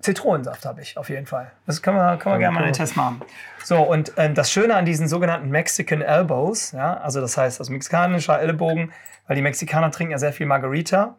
[0.00, 1.50] Zitronensaft habe ich auf jeden Fall.
[1.66, 3.22] Das können wir, können wir gerne mal einen Test machen.
[3.64, 7.70] So, und ähm, das Schöne an diesen sogenannten Mexican Elbows, ja, also das heißt, das
[7.70, 8.92] mexikanische Ellbogen,
[9.26, 11.16] weil die Mexikaner trinken ja sehr viel Margarita.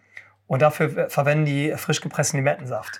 [0.47, 2.99] Und dafür verwenden die frisch gepressten Limettensaft.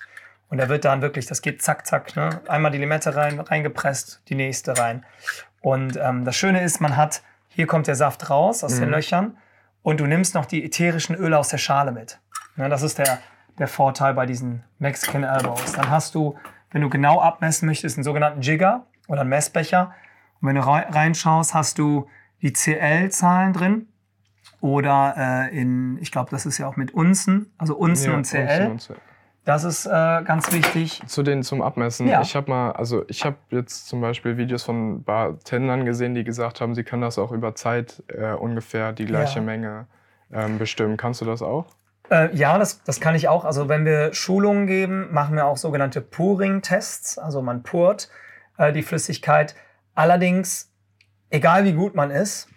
[0.50, 2.40] Und der wird dann wirklich, das geht zack, zack, ne?
[2.46, 5.04] einmal die Limette rein, reingepresst, die nächste rein.
[5.60, 8.80] Und ähm, das Schöne ist, man hat, hier kommt der Saft raus aus mhm.
[8.80, 9.36] den Löchern
[9.82, 12.18] und du nimmst noch die ätherischen Öle aus der Schale mit.
[12.56, 12.68] Ne?
[12.68, 13.18] Das ist der,
[13.58, 15.72] der Vorteil bei diesen Mexican Elbows.
[15.72, 16.36] Dann hast du,
[16.70, 19.94] wenn du genau abmessen möchtest, einen sogenannten Jigger oder einen Messbecher.
[20.40, 22.06] Und wenn du reinschaust, hast du
[22.42, 23.88] die CL-Zahlen drin
[24.60, 25.14] oder
[25.50, 28.70] äh, in, ich glaube, das ist ja auch mit Unzen, also Unzen ja, und CL.
[28.70, 29.00] Unzen und
[29.48, 31.00] das ist äh, ganz wichtig.
[31.06, 32.06] Zu denen zum Abmessen.
[32.06, 32.20] Ja.
[32.20, 36.60] Ich habe mal, also ich habe jetzt zum Beispiel Videos von Bartendern gesehen, die gesagt
[36.60, 39.44] haben, sie können das auch über Zeit äh, ungefähr die gleiche ja.
[39.44, 39.86] Menge
[40.30, 40.98] ähm, bestimmen.
[40.98, 41.64] Kannst du das auch?
[42.10, 43.44] Äh, ja, das, das kann ich auch.
[43.44, 47.18] Also wenn wir Schulungen geben, machen wir auch sogenannte Pouring-Tests.
[47.18, 48.08] Also man purt
[48.56, 49.54] äh, die Flüssigkeit.
[49.94, 50.70] Allerdings,
[51.30, 52.48] egal wie gut man ist,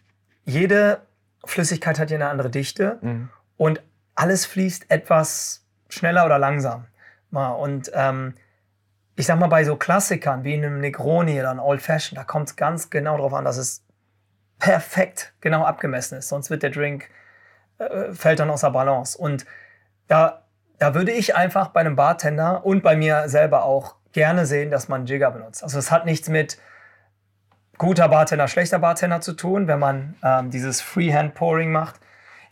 [0.44, 1.02] jede
[1.46, 3.30] Flüssigkeit hat ja eine andere Dichte mhm.
[3.58, 3.82] und
[4.16, 6.86] alles fließt etwas schneller oder langsam.
[7.32, 8.36] Und ähm,
[9.16, 12.50] ich sag mal, bei so Klassikern wie einem Negroni oder einem Old Fashioned, da kommt
[12.50, 13.84] es ganz genau darauf an, dass es
[14.60, 16.30] perfekt genau abgemessen ist.
[16.30, 17.10] Sonst wird der Drink,
[17.82, 19.18] äh, fällt dann außer Balance.
[19.18, 19.46] Und
[20.08, 20.44] da,
[20.80, 24.90] da würde ich einfach bei einem Bartender und bei mir selber auch gerne sehen, dass
[24.90, 25.64] man Jigger benutzt.
[25.64, 26.58] Also es hat nichts mit
[27.78, 32.00] guter Bartender, schlechter Bartender zu tun, wenn man ähm, dieses Freehand Pouring macht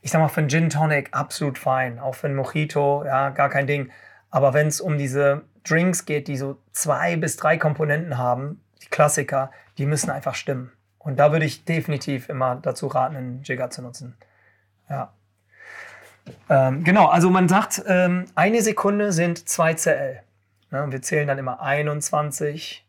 [0.01, 1.99] ich sag mal, für einen Gin Tonic absolut fein.
[1.99, 3.91] Auch für einen Mojito, ja, gar kein Ding.
[4.29, 8.87] Aber wenn es um diese Drinks geht, die so zwei bis drei Komponenten haben, die
[8.87, 10.71] Klassiker, die müssen einfach stimmen.
[10.97, 14.17] Und da würde ich definitiv immer dazu raten, einen Jigger zu nutzen.
[14.89, 15.13] Ja.
[16.49, 20.19] Ähm, genau, also man sagt, ähm, eine Sekunde sind 2 CL.
[20.71, 22.85] Ja, und wir zählen dann immer 21,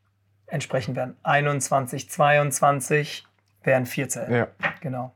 [0.46, 3.26] entsprechend werden 21, 22,
[3.62, 4.32] wären 4 CL.
[4.34, 4.46] Ja.
[4.80, 5.12] Genau.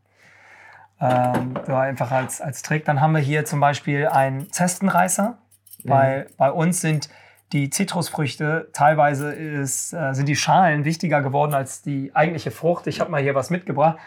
[1.01, 2.85] Ähm, einfach als, als Trick.
[2.85, 5.37] Dann haben wir hier zum Beispiel einen Zestenreißer.
[5.83, 5.89] Mhm.
[5.89, 7.11] Bei, bei uns sind
[7.53, 12.87] die Zitrusfrüchte, teilweise ist, äh, sind die Schalen wichtiger geworden als die eigentliche Frucht.
[12.87, 13.99] Ich habe mal hier was mitgebracht.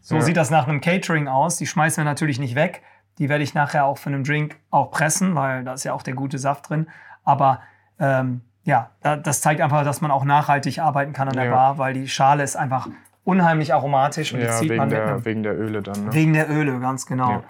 [0.00, 0.20] So ja.
[0.22, 1.56] sieht das nach einem Catering aus.
[1.56, 2.82] Die schmeißen wir natürlich nicht weg.
[3.18, 6.02] Die werde ich nachher auch für einen Drink auch pressen, weil da ist ja auch
[6.02, 6.88] der gute Saft drin.
[7.24, 7.60] Aber
[7.98, 11.50] ähm, ja, das zeigt einfach, dass man auch nachhaltig arbeiten kann an der ja.
[11.50, 12.88] Bar, weil die Schale ist einfach
[13.24, 16.06] unheimlich aromatisch und ja, zieht wegen man der, einem, wegen der Öle dann.
[16.06, 16.14] Ne?
[16.14, 17.42] Wegen der Öle, ganz genau.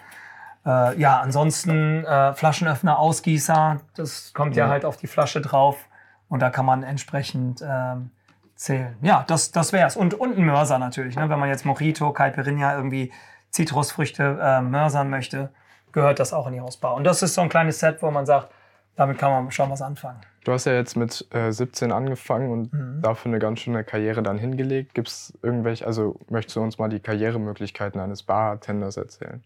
[0.64, 4.66] Ja, äh, ja ansonsten äh, Flaschenöffner, Ausgießer, das kommt ja.
[4.66, 4.70] ja.
[4.70, 5.87] halt auf die Flasche drauf
[6.28, 8.11] und da kann man entsprechend ähm,
[8.57, 8.96] zählen.
[9.02, 9.96] Ja, das, das wär's.
[9.96, 11.16] Und, und ein Mörser natürlich.
[11.16, 11.28] Ne?
[11.28, 13.12] Wenn man jetzt Mojito, Caipirinha, irgendwie
[13.50, 15.50] Zitrusfrüchte äh, mörsern möchte,
[15.92, 16.94] gehört das auch in die Hausbar.
[16.94, 18.52] Und das ist so ein kleines Set, wo man sagt,
[18.96, 20.20] damit kann man schon was anfangen.
[20.44, 23.00] Du hast ja jetzt mit äh, 17 angefangen und mhm.
[23.00, 24.94] dafür eine ganz schöne Karriere dann hingelegt.
[24.94, 29.44] Gibt es irgendwelche, also möchtest du uns mal die Karrieremöglichkeiten eines Bartenders erzählen?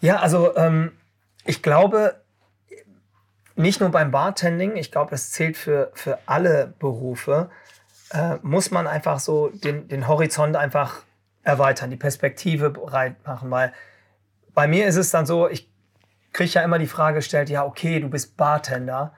[0.00, 0.92] Ja, also ähm,
[1.44, 2.16] ich glaube,
[3.56, 7.50] nicht nur beim Bartending, ich glaube, das zählt für, für alle Berufe,
[8.10, 11.02] äh, muss man einfach so den, den Horizont einfach
[11.44, 13.72] erweitern, die Perspektive breit machen, weil
[14.54, 15.70] bei mir ist es dann so, ich
[16.32, 19.14] kriege ja immer die Frage gestellt, ja, okay, du bist Bartender.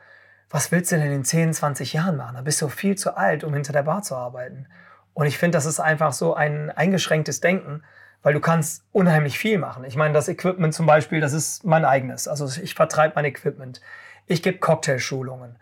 [0.50, 2.36] Was willst du denn in 10, 20 Jahren machen?
[2.36, 4.66] Da bist du viel zu alt, um hinter der Bar zu arbeiten.
[5.12, 7.82] Und ich finde, das ist einfach so ein eingeschränktes Denken,
[8.22, 9.84] weil du kannst unheimlich viel machen.
[9.84, 12.28] Ich meine, das Equipment zum Beispiel, das ist mein eigenes.
[12.28, 13.80] Also ich vertreibe mein Equipment.
[14.26, 15.56] Ich gebe Cocktailschulungen.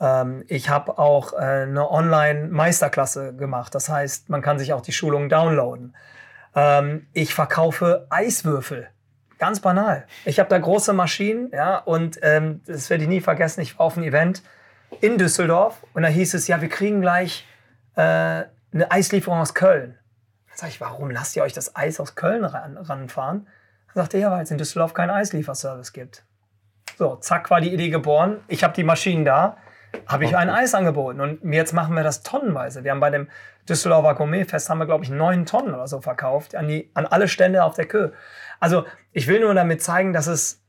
[0.00, 3.74] Ähm, ich habe auch äh, eine Online-Meisterklasse gemacht.
[3.74, 5.94] Das heißt, man kann sich auch die Schulungen downloaden.
[6.54, 8.88] Ähm, ich verkaufe Eiswürfel.
[9.38, 10.06] Ganz banal.
[10.24, 13.62] Ich habe da große Maschinen, ja, und ähm, das werde ich nie vergessen.
[13.62, 14.42] Ich war auf einem Event
[15.00, 17.46] in Düsseldorf und da hieß es, ja, wir kriegen gleich
[17.94, 19.96] äh, eine Eislieferung aus Köln.
[20.48, 23.46] Dann sage ich, warum lasst ihr euch das Eis aus Köln ran, ranfahren?
[23.94, 26.24] Dann sagt er, ja, weil es in Düsseldorf keinen Eislieferservice gibt.
[26.98, 28.40] So, zack, war die Idee geboren.
[28.46, 29.56] Ich habe die Maschinen da,
[30.06, 31.20] habe ich ein Eis angeboten.
[31.20, 32.84] Und jetzt machen wir das tonnenweise.
[32.84, 33.28] Wir haben bei dem
[33.68, 37.28] Düsseldorfer Gourmetfest, haben wir, glaube ich, neun Tonnen oder so verkauft an, die, an alle
[37.28, 38.10] Stände auf der Kö.
[38.58, 40.62] Also ich will nur damit zeigen, dass es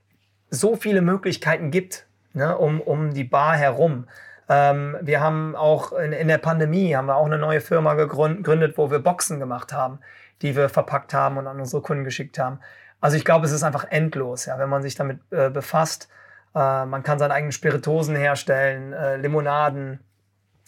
[0.50, 4.08] so viele Möglichkeiten gibt ne, um, um die Bar herum.
[4.50, 8.78] Ähm, wir haben auch in, in, der Pandemie haben wir auch eine neue Firma gegründet,
[8.78, 10.00] wo wir Boxen gemacht haben,
[10.42, 12.60] die wir verpackt haben und an unsere Kunden geschickt haben.
[13.00, 16.10] Also ich glaube, es ist einfach endlos, ja, wenn man sich damit äh, befasst.
[16.54, 20.00] Äh, man kann seine eigenen Spiritosen herstellen, äh, Limonaden.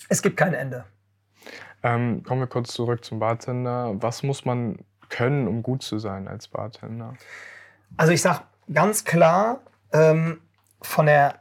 [0.10, 0.86] Es gibt kein Ende.
[1.84, 3.94] Ähm, kommen wir kurz zurück zum Bartender.
[3.96, 7.14] Was muss man können, um gut zu sein als Bartender?
[7.98, 8.42] Also ich sage
[8.72, 10.42] ganz klar, ähm,
[10.82, 11.40] von der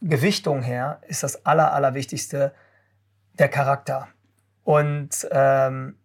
[0.00, 2.54] Gewichtung her ist das Aller, Allerwichtigste
[3.38, 4.08] der Charakter.
[4.62, 5.96] Und ähm,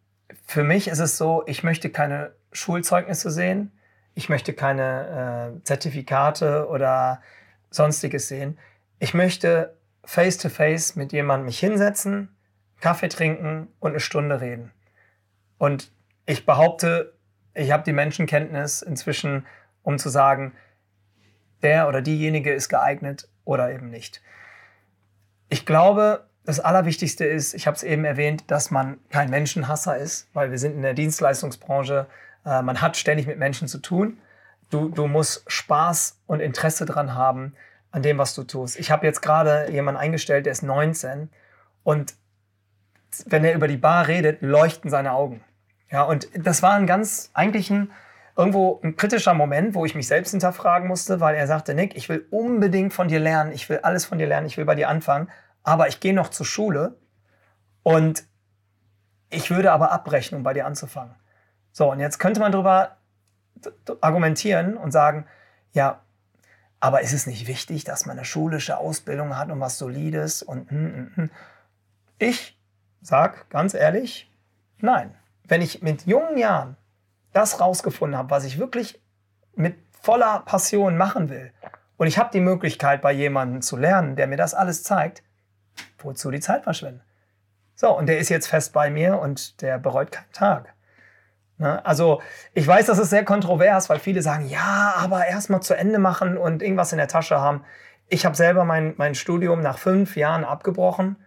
[0.45, 3.71] für mich ist es so, ich möchte keine Schulzeugnisse sehen.
[4.15, 7.21] ich möchte keine äh, Zertifikate oder
[7.69, 8.57] sonstiges sehen.
[8.99, 12.35] Ich möchte face-to-face mit jemandem mich hinsetzen,
[12.81, 14.71] Kaffee trinken und eine Stunde reden.
[15.57, 15.91] Und
[16.25, 17.13] ich behaupte,
[17.53, 19.45] ich habe die Menschenkenntnis inzwischen,
[19.83, 20.53] um zu sagen,
[21.61, 24.21] der oder diejenige ist geeignet oder eben nicht.
[25.49, 30.27] Ich glaube, das Allerwichtigste ist, ich habe es eben erwähnt, dass man kein Menschenhasser ist,
[30.33, 32.07] weil wir sind in der Dienstleistungsbranche,
[32.45, 34.19] äh, man hat ständig mit Menschen zu tun.
[34.69, 37.55] Du, du musst Spaß und Interesse dran haben
[37.91, 38.79] an dem, was du tust.
[38.79, 41.29] Ich habe jetzt gerade jemanden eingestellt, der ist 19
[41.83, 42.13] und
[43.25, 45.43] wenn er über die Bar redet, leuchten seine Augen.
[45.91, 47.91] Ja, und das war ein ganz, eigentlich ein,
[48.37, 52.09] irgendwo ein kritischer Moment, wo ich mich selbst hinterfragen musste, weil er sagte, Nick, ich
[52.09, 54.89] will unbedingt von dir lernen, ich will alles von dir lernen, ich will bei dir
[54.89, 55.29] anfangen,
[55.63, 56.97] aber ich gehe noch zur Schule
[57.81, 58.23] und
[59.31, 61.15] ich würde aber abbrechen, um bei dir anzufangen.
[61.71, 62.97] So, und jetzt könnte man darüber
[64.01, 65.25] argumentieren und sagen,
[65.73, 66.01] ja,
[66.79, 70.69] aber ist es nicht wichtig, dass man eine schulische Ausbildung hat und was Solides und
[70.71, 71.31] hm, hm, hm.
[72.17, 72.57] ich
[73.01, 74.31] sag ganz ehrlich,
[74.79, 75.15] nein.
[75.43, 76.77] Wenn ich mit jungen Jahren
[77.33, 79.01] das rausgefunden habe, was ich wirklich
[79.55, 81.51] mit voller Passion machen will,
[81.97, 85.21] und ich habe die Möglichkeit, bei jemandem zu lernen, der mir das alles zeigt,
[85.97, 87.01] wozu die Zeit verschwenden?
[87.75, 90.73] So, und der ist jetzt fest bei mir und der bereut keinen Tag.
[91.59, 91.85] Ne?
[91.85, 92.21] Also
[92.53, 96.37] ich weiß, das ist sehr kontrovers, weil viele sagen, ja, aber erstmal zu Ende machen
[96.37, 97.63] und irgendwas in der Tasche haben.
[98.07, 101.17] Ich habe selber mein, mein Studium nach fünf Jahren abgebrochen,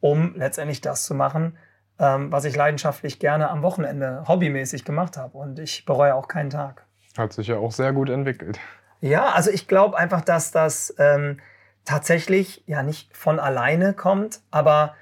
[0.00, 1.58] um letztendlich das zu machen,
[1.98, 5.36] ähm, was ich leidenschaftlich gerne am Wochenende hobbymäßig gemacht habe.
[5.36, 6.86] Und ich bereue auch keinen Tag.
[7.18, 8.58] Hat sich ja auch sehr gut entwickelt.
[9.00, 11.40] Ja, also ich glaube einfach, dass das ähm,
[11.84, 14.94] tatsächlich ja nicht von alleine kommt, aber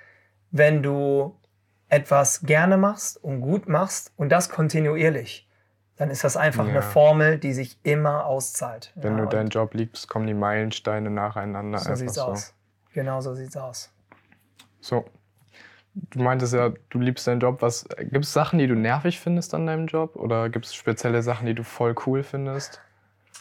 [0.51, 1.38] wenn du
[1.89, 5.49] etwas gerne machst und gut machst und das kontinuierlich,
[5.97, 6.71] dann ist das einfach ja.
[6.71, 8.93] eine Formel, die sich immer auszahlt.
[8.95, 11.79] Wenn ja, du deinen Job liebst, kommen die Meilensteine nacheinander.
[11.79, 12.23] So sieht's so.
[12.23, 12.55] aus.
[12.93, 13.93] Genau so sieht's aus.
[14.81, 15.05] So.
[15.95, 17.59] Du meintest ja, du liebst deinen Job.
[17.99, 20.15] gibt es Sachen, die du nervig findest an deinem Job?
[20.15, 22.81] Oder gibt es spezielle Sachen, die du voll cool findest?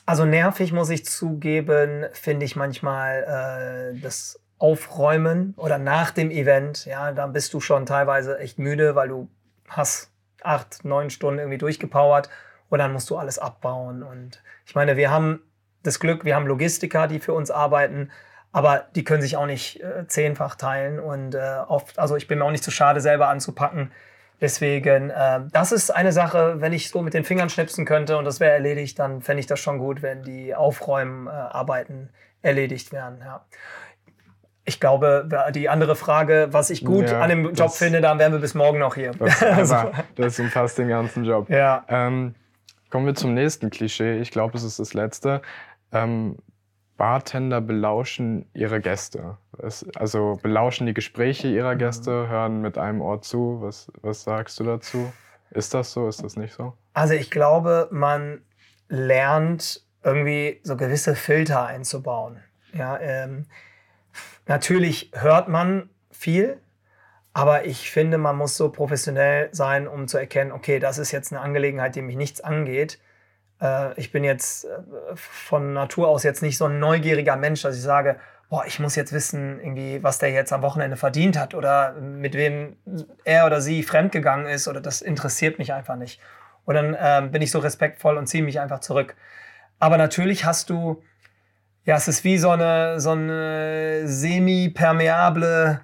[0.07, 6.85] Also nervig muss ich zugeben, finde ich manchmal äh, das Aufräumen oder nach dem Event.
[6.85, 9.29] Ja, dann bist du schon teilweise echt müde, weil du
[9.67, 12.29] hast acht, neun Stunden irgendwie durchgepowert
[12.69, 14.03] und dann musst du alles abbauen.
[14.03, 15.41] Und ich meine, wir haben
[15.83, 18.11] das Glück, wir haben Logistiker, die für uns arbeiten,
[18.51, 22.39] aber die können sich auch nicht äh, zehnfach teilen und äh, oft, also ich bin
[22.39, 23.91] mir auch nicht zu schade, selber anzupacken.
[24.39, 28.25] Deswegen, äh, das ist eine Sache, wenn ich so mit den Fingern schnipsen könnte und
[28.25, 32.09] das wäre erledigt, dann fände ich das schon gut, wenn die Aufräumarbeiten
[32.41, 33.19] erledigt werden.
[33.21, 33.45] Ja.
[34.67, 38.33] Ich glaube, die andere Frage, was ich gut ja, an dem Job finde, dann wären
[38.33, 39.11] wir bis morgen noch hier.
[39.11, 39.91] Das, also.
[40.15, 41.49] das umfasst den ganzen Job.
[41.49, 41.85] Ja.
[41.87, 42.35] Ähm,
[42.89, 44.19] kommen wir zum nächsten Klischee.
[44.19, 45.41] Ich glaube, es ist das letzte.
[45.93, 46.35] Ähm,
[46.97, 49.37] Bartender belauschen ihre Gäste.
[49.57, 51.79] Es, also belauschen die Gespräche ihrer mhm.
[51.79, 53.59] Gäste, hören mit einem Ohr zu.
[53.61, 55.13] Was, was sagst du dazu?
[55.51, 56.09] Ist das so?
[56.09, 56.73] Ist das nicht so?
[56.93, 58.41] Also ich glaube, man
[58.89, 62.41] lernt irgendwie so gewisse Filter einzubauen.
[62.73, 63.45] Ja, ähm,
[64.47, 66.59] natürlich hört man viel,
[67.33, 71.31] aber ich finde, man muss so professionell sein, um zu erkennen, okay, das ist jetzt
[71.31, 72.99] eine Angelegenheit, die mich nichts angeht
[73.61, 74.69] äh, ich bin jetzt äh,
[75.15, 78.17] von Natur aus jetzt nicht so ein neugieriger Mensch, dass ich sage,
[78.49, 82.33] boah, ich muss jetzt wissen, irgendwie, was der jetzt am Wochenende verdient hat oder mit
[82.33, 82.77] wem
[83.25, 86.21] er oder sie fremdgegangen ist oder das interessiert mich einfach nicht.
[86.65, 89.15] Und dann äh, bin ich so respektvoll und ziehe mich einfach zurück.
[89.79, 91.03] Aber natürlich hast du,
[91.87, 95.79] ja, es ist wie so eine, so eine semi-permeable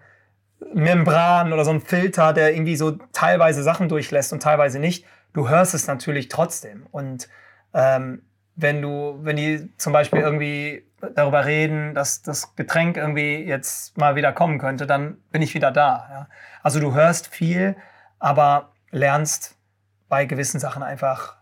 [0.74, 5.06] Membran oder so ein Filter, der irgendwie so teilweise Sachen durchlässt und teilweise nicht.
[5.32, 6.88] Du hörst es natürlich trotzdem.
[6.92, 7.30] Und
[7.74, 8.24] ähm,
[8.58, 10.86] wenn du, wenn die zum Beispiel irgendwie
[11.16, 15.72] darüber reden, dass das Getränk irgendwie jetzt mal wieder kommen könnte, dann bin ich wieder
[15.72, 16.08] da.
[16.12, 16.28] Ja?
[16.63, 17.78] Also du hörst viel,
[18.20, 19.56] aber lernst
[20.10, 21.38] bei gewissen Sachen einfach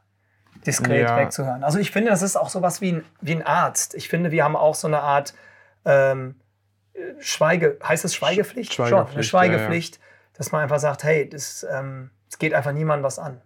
[0.66, 1.18] diskret ja.
[1.18, 1.64] wegzuhören.
[1.64, 3.96] Also ich finde, das ist auch sowas wie ein, wie ein Arzt.
[3.96, 5.34] Ich finde, wir haben auch so eine Art
[5.86, 6.36] ähm,
[7.20, 8.74] Schweige, heißt es Schweigepflicht?
[8.74, 10.02] Schweigepflicht Schon, eine Schweigepflicht, ja,
[10.38, 13.42] dass man einfach sagt, hey, das, ähm, das geht einfach niemandem was an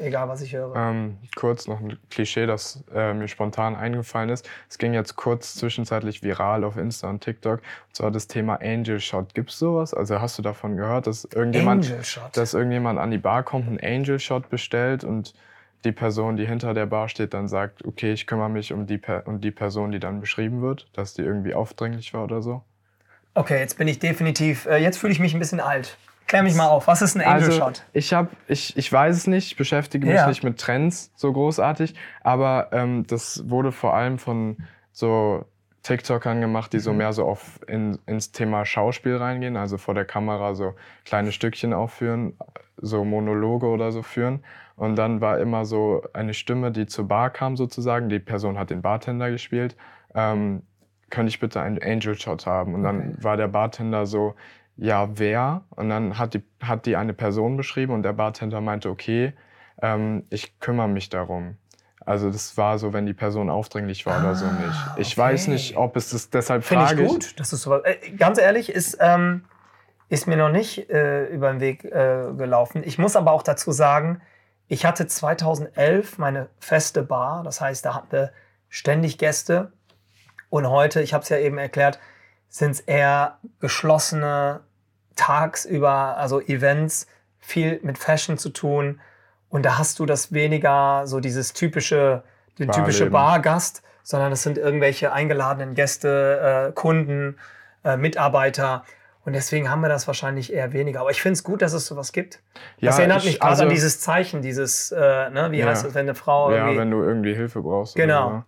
[0.00, 0.74] egal was ich höre.
[0.74, 4.48] Ähm, kurz noch ein Klischee, das äh, mir spontan eingefallen ist.
[4.68, 7.60] Es ging jetzt kurz zwischenzeitlich viral auf Insta und TikTok.
[7.60, 9.34] Und zwar das Thema Angel Shot.
[9.34, 9.94] Gibt es sowas?
[9.94, 11.92] Also hast du davon gehört, dass irgendjemand,
[12.32, 15.34] dass irgendjemand an die Bar kommt, einen Angel Shot bestellt und
[15.84, 19.00] die Person, die hinter der Bar steht, dann sagt, okay, ich kümmere mich um die,
[19.24, 22.62] um die Person, die dann beschrieben wird, dass die irgendwie aufdringlich war oder so?
[23.34, 25.96] Okay, jetzt bin ich definitiv, äh, jetzt fühle ich mich ein bisschen alt.
[26.26, 27.82] Klär mich mal auf, was ist ein Angel Also, Shot?
[27.92, 30.28] ich, hab, ich, ich weiß es nicht, ich beschäftige mich Ja.
[30.28, 34.56] nicht mit Trends so großartig, aber ähm, das wurde vor allem von
[34.92, 35.44] so
[35.82, 36.82] TikTokern gemacht, die Mhm.
[36.82, 41.32] so mehr so auf in, ins Thema Schauspiel reingehen, also vor der Kamera so kleine
[41.32, 42.36] Stückchen aufführen,
[42.76, 44.44] so Monologe oder so führen.
[44.80, 48.08] Und dann war immer so eine Stimme, die zur Bar kam sozusagen.
[48.08, 49.76] Die Person hat den Bartender gespielt.
[50.14, 50.62] Ähm,
[51.10, 52.74] könnte ich bitte einen Angel Shot haben?
[52.74, 53.16] Und dann Okay.
[53.20, 54.34] war der Bartender so,
[54.78, 55.64] ja, wer?
[55.76, 59.34] Und dann hat die, hat die eine Person beschrieben und der Bartender meinte, okay,
[59.82, 61.58] ähm, ich kümmere mich darum.
[62.06, 64.86] Also das war so, wenn die Person aufdringlich war oder so Ah, nicht.
[64.96, 65.20] Ich okay.
[65.20, 67.38] weiß nicht, ob es das deshalb Finde frage ich gut.
[67.38, 67.82] Das ist sowas.
[67.84, 69.44] Äh, ganz ehrlich, ist, ähm,
[70.08, 72.82] ist mir noch nicht äh, über den Weg äh, gelaufen.
[72.82, 74.22] Ich muss aber auch dazu sagen,
[74.70, 77.42] ich hatte 2011 meine feste Bar.
[77.42, 78.32] Das heißt, da hatten wir
[78.68, 79.72] ständig Gäste.
[80.48, 81.98] Und heute, ich habe es ja eben erklärt,
[82.48, 84.60] sind es eher geschlossene
[85.16, 87.08] tagsüber, also Events,
[87.40, 89.00] viel mit Fashion zu tun.
[89.48, 92.22] Und da hast du das weniger so dieses typische,
[92.60, 93.42] den typische Barleben.
[93.42, 97.38] Bargast, sondern es sind irgendwelche eingeladenen Gäste, äh, Kunden,
[97.82, 98.84] äh, Mitarbeiter.
[99.24, 101.00] Und deswegen haben wir das wahrscheinlich eher weniger.
[101.00, 102.40] Aber ich finde es gut, dass es sowas gibt.
[102.80, 105.66] Das Ja, erinnert ich- mich gerade also- an dieses Zeichen, dieses, äh, ne, wie Ja.
[105.66, 106.78] heißt das, wenn eine Frau Ja, irgendwie.
[106.78, 107.96] wenn du irgendwie Hilfe brauchst.
[107.96, 108.30] Genau.
[108.30, 108.42] So.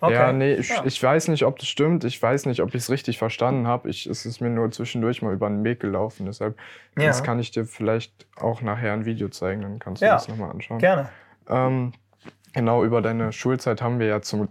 [0.00, 0.12] Okay.
[0.14, 0.82] Ja, nee, ich, Ja.
[0.84, 2.04] ich weiß nicht, ob das stimmt.
[2.04, 3.88] Ich weiß nicht, ob ich es richtig verstanden habe.
[3.88, 6.26] Ich, es ist mir nur zwischendurch mal über den Weg gelaufen.
[6.26, 6.56] Deshalb
[6.96, 7.06] Ja.
[7.06, 9.62] das kann ich dir vielleicht auch nachher ein Video zeigen.
[9.62, 10.12] Dann kannst du Ja.
[10.12, 10.78] das nochmal anschauen.
[10.78, 11.08] Gerne.
[11.48, 11.94] Ähm,
[12.52, 14.48] genau, über deine Schulzeit haben wir ja zum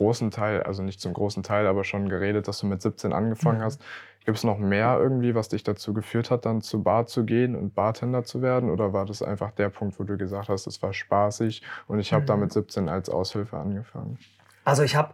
[0.00, 3.62] großen Teil, also nicht zum großen Teil, aber schon geredet, dass du mit 17 angefangen
[3.62, 3.82] hast.
[4.24, 7.54] Gibt es noch mehr irgendwie, was dich dazu geführt hat, dann zur Bar zu gehen
[7.54, 8.70] und Bartender zu werden?
[8.70, 12.14] Oder war das einfach der Punkt, wo du gesagt hast, es war spaßig und ich
[12.14, 12.26] habe Mhm.
[12.28, 14.18] da mit 17 als Aushilfe angefangen?
[14.64, 15.12] Also ich habe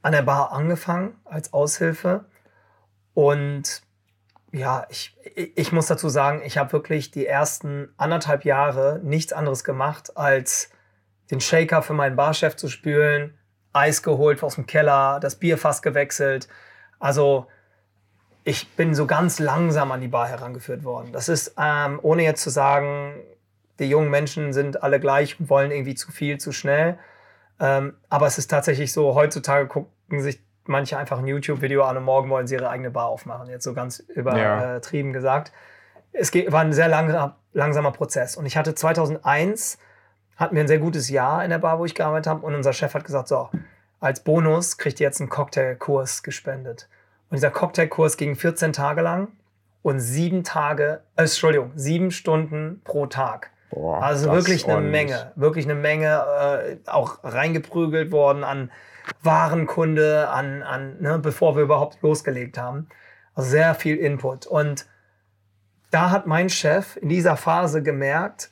[0.00, 2.24] an der Bar angefangen als Aushilfe
[3.12, 3.82] und
[4.52, 9.62] ja, ich ich muss dazu sagen, ich habe wirklich die ersten anderthalb Jahre nichts anderes
[9.62, 10.70] gemacht, als
[11.30, 13.34] den Shaker für meinen Barchef zu spülen,
[13.72, 16.48] Eis geholt aus dem Keller, das Bierfass gewechselt.
[16.98, 17.46] Also
[18.44, 21.12] ich bin so ganz langsam an die Bar herangeführt worden.
[21.12, 23.14] Das ist, ähm, ohne jetzt zu sagen,
[23.78, 26.98] die jungen Menschen sind alle gleich und wollen irgendwie zu viel, zu schnell.
[27.60, 32.04] Ähm, aber es ist tatsächlich so, heutzutage gucken sich manche einfach ein YouTube-Video an und
[32.04, 33.48] morgen wollen sie ihre eigene Bar aufmachen.
[33.48, 34.22] Jetzt so ganz Ja.
[34.22, 35.52] übertrieben gesagt.
[36.12, 38.36] Es war ein sehr langsam, langsamer Prozess.
[38.36, 39.78] Und ich hatte 2001,
[40.40, 42.46] hatten wir ein sehr gutes Jahr in der Bar, wo ich gearbeitet habe.
[42.46, 43.50] Und unser Chef hat gesagt, so,
[44.00, 46.88] als Bonus kriegt ihr jetzt einen Cocktailkurs gespendet.
[47.28, 49.28] Und dieser Cocktailkurs ging 14 Tage lang
[49.82, 53.50] und sieben Tage, äh, Entschuldigung, sieben Stunden pro Tag.
[53.68, 54.92] Boah, Also wirklich eine ordentlich.
[54.92, 58.70] Menge, wirklich eine Menge, äh, auch reingeprügelt worden an
[59.22, 62.88] Warenkunde, an, an ne, bevor wir überhaupt losgelegt haben.
[63.34, 64.46] Also sehr viel Input.
[64.46, 64.86] Und
[65.90, 68.50] da hat mein Chef in dieser Phase gemerkt,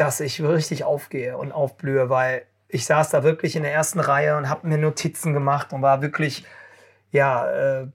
[0.00, 4.36] dass ich richtig aufgehe und aufblühe, weil ich saß da wirklich in der ersten Reihe
[4.38, 6.46] und habe mir Notizen gemacht und war wirklich,
[7.10, 7.86] ja, äh,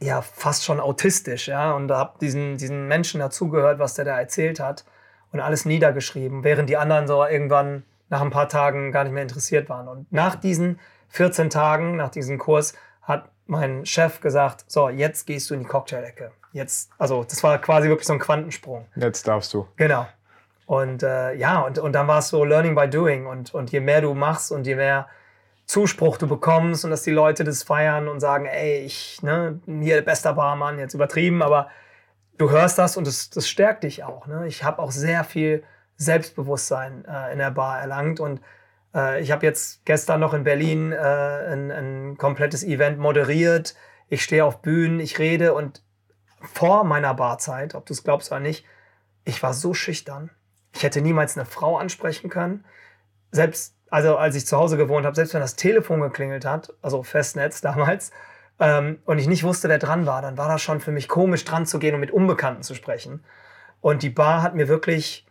[0.00, 4.60] ja, fast schon autistisch, ja, und habe diesen, diesen Menschen dazugehört, was der da erzählt
[4.60, 4.86] hat
[5.30, 9.22] und alles niedergeschrieben, während die anderen so irgendwann nach ein paar Tagen gar nicht mehr
[9.22, 9.88] interessiert waren.
[9.88, 15.50] Und nach diesen 14 Tagen, nach diesem Kurs, hat mein Chef gesagt, so, jetzt gehst
[15.50, 16.32] du in die Cocktail-Ecke.
[16.52, 18.86] Jetzt, also das war quasi wirklich so ein Quantensprung.
[18.96, 19.68] Jetzt darfst du.
[19.76, 20.06] Genau.
[20.70, 23.26] Und äh, ja, und, und dann war es so Learning by Doing.
[23.26, 25.08] Und, und je mehr du machst und je mehr
[25.66, 29.96] Zuspruch du bekommst und dass die Leute das feiern und sagen, ey, ich, ne, hier
[29.96, 31.70] der beste Barmann, jetzt übertrieben, aber
[32.38, 34.28] du hörst das und das, das stärkt dich auch.
[34.28, 34.46] Ne?
[34.46, 35.64] Ich habe auch sehr viel
[35.96, 38.40] Selbstbewusstsein äh, in der Bar erlangt und
[38.94, 43.74] äh, ich habe jetzt gestern noch in Berlin äh, ein, ein komplettes Event moderiert.
[44.08, 45.82] Ich stehe auf Bühnen, ich rede und
[46.40, 48.64] vor meiner Barzeit, ob du es glaubst oder nicht,
[49.24, 50.30] ich war so schüchtern.
[50.72, 52.64] Ich hätte niemals eine Frau ansprechen können.
[53.32, 57.02] Selbst, also als ich zu Hause gewohnt habe, selbst wenn das Telefon geklingelt hat, also
[57.02, 58.12] Festnetz damals,
[58.58, 61.44] ähm, und ich nicht wusste, wer dran war, dann war das schon für mich komisch,
[61.44, 63.24] dran zu gehen und mit Unbekannten zu sprechen.
[63.80, 65.26] Und die Bar hat mir wirklich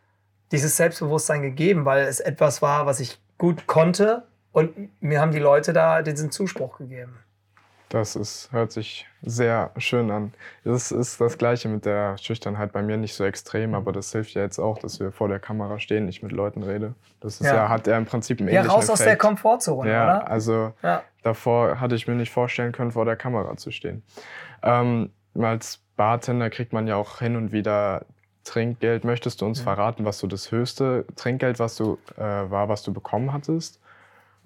[0.52, 4.24] dieses Selbstbewusstsein gegeben, weil es etwas war, was ich gut konnte.
[4.52, 7.20] Und mir haben die Leute da diesen Zuspruch gegeben.
[7.90, 10.32] Das ist, hört sich sehr schön an.
[10.64, 14.36] Das ist das Gleiche mit der Schüchternheit bei mir nicht so extrem, aber das hilft
[14.36, 16.94] ja jetzt auch, dass wir vor der Kamera stehen, ich mit Leuten rede.
[17.20, 17.56] Das ist Ja.
[17.56, 19.18] ja, hat ja im Prinzip einen Ja, ähnlichen raus aus der.
[19.18, 20.28] Komfortzone, Ja, oder?
[20.30, 21.02] also Ja.
[21.24, 24.04] davor hatte ich mir nicht vorstellen können, vor der Kamera zu stehen.
[24.62, 28.06] Ähm, als Bartender kriegt man ja auch hin und wieder
[28.44, 29.04] Trinkgeld.
[29.04, 29.64] Möchtest du uns Mhm.
[29.64, 33.80] verraten, was so das höchste Trinkgeld was du, äh, war, was du bekommen hattest?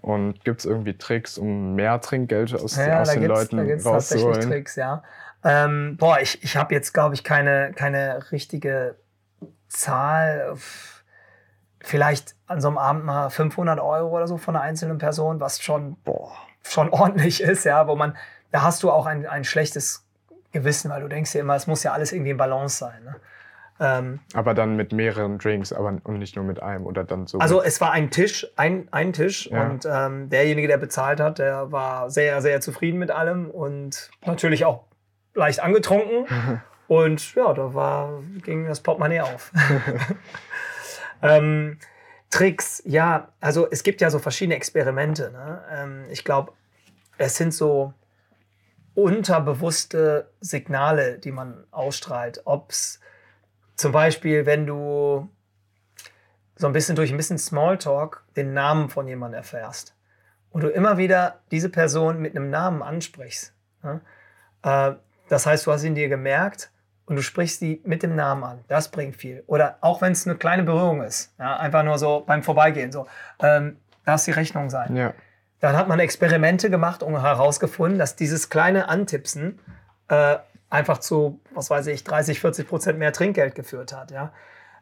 [0.04, 3.64] Und gibt es irgendwie Tricks, um mehr Trinkgeld aus, Ja, aus da den Leuten da
[3.64, 4.50] gibt's tatsächlich rauszuholen?
[4.50, 5.02] Tricks, ja.
[5.46, 8.96] Ähm, boah, ich, ich habe jetzt, glaube ich, keine, keine richtige
[9.70, 10.56] Zahl.
[11.80, 15.62] Vielleicht an so einem Abend mal 500 Euro oder so von einer einzelnen Person, was
[15.62, 16.34] schon, boah,
[16.64, 18.18] schon ordentlich ist, ja, wo man,
[18.52, 20.06] da hast du auch ein, ein schlechtes
[20.52, 23.06] Gewissen, weil du denkst dir immer, es muss ja alles irgendwie in Balance sein.
[23.06, 23.16] Ne?
[23.84, 27.40] Ähm, aber dann mit mehreren Drinks, aber und nicht nur mit einem oder dann so.
[27.40, 29.68] Also es war ein Tisch, ein, ein Tisch ja.
[29.68, 34.64] und ähm, derjenige, der bezahlt hat, der war sehr, sehr zufrieden mit allem und natürlich
[34.64, 34.86] auch
[35.34, 36.28] leicht angetrunken.
[36.88, 39.52] und ja, da war, ging das Portemonnaie auf.
[41.22, 41.78] ähm,
[42.30, 45.30] Tricks, ja, also es gibt ja so verschiedene Experimente.
[45.32, 45.62] Ne?
[45.70, 46.54] Ähm, ich glaube,
[47.18, 47.94] es sind so
[48.96, 52.42] unterbewusste Signale, die man ausstrahlt.
[52.46, 53.02] Ob es
[53.76, 55.30] zum Beispiel, wenn du
[56.56, 59.96] so ein bisschen durch ein bisschen Smalltalk den Namen von jemandem erfährst
[60.52, 63.54] und du immer wieder diese Person mit einem Namen ansprichst.
[63.82, 64.02] Ne?
[64.64, 64.94] Äh,
[65.30, 66.72] das heißt, du hast ihn dir gemerkt
[67.06, 68.60] und du sprichst sie mit dem Namen an.
[68.68, 69.44] Das bringt viel.
[69.48, 73.08] Oder auch wenn es eine kleine Berührung ist, ja, einfach nur so beim Vorbeigehen, so,
[73.40, 74.96] ähm, darf die Rechnung sein.
[74.96, 75.14] Ja.
[75.60, 79.60] Dann hat man Experimente gemacht und herausgefunden, dass dieses kleine Antipsen
[80.10, 80.38] äh,
[80.74, 84.10] einfach zu, was weiß ich, 30, 40 Prozent mehr Trinkgeld geführt hat.
[84.10, 84.34] Ja?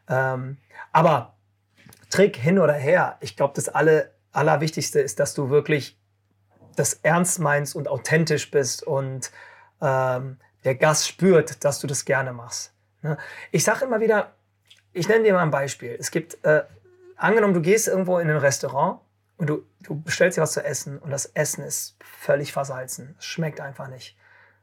[0.08, 0.56] Ähm,
[0.90, 1.36] aber
[2.08, 6.00] Trick hin oder her, ich glaube, das alle, Allerwichtigste ist, dass du wirklich
[6.76, 9.30] das ernst meinst und authentisch bist und
[9.82, 12.72] ähm, der Gast spürt, dass du das gerne machst.
[13.02, 13.18] Ne?
[13.50, 14.32] Ich sage immer wieder,
[14.94, 15.94] ich nenne dir mal ein Beispiel.
[16.00, 16.62] Es gibt, äh,
[17.16, 19.00] angenommen, du gehst irgendwo in ein Restaurant
[19.36, 23.14] und du, du bestellst dir was zu essen und das Essen ist völlig versalzen.
[23.18, 24.16] Es schmeckt einfach nicht.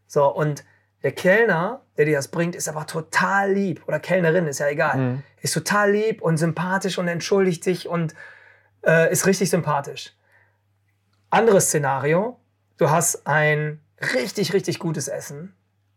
[0.07, 0.63] So, und
[1.03, 3.83] der Kellner, der dir das bringt, ist aber total lieb.
[3.87, 4.97] Oder Kellnerin, ist ja egal.
[4.97, 5.23] Mhm.
[5.41, 8.13] Ist total lieb und sympathisch und entschuldigt sich und
[8.85, 10.13] äh, ist richtig sympathisch.
[11.29, 12.39] Anderes Szenario,
[12.77, 13.79] du hast ein
[14.13, 15.55] richtig, richtig gutes Essen,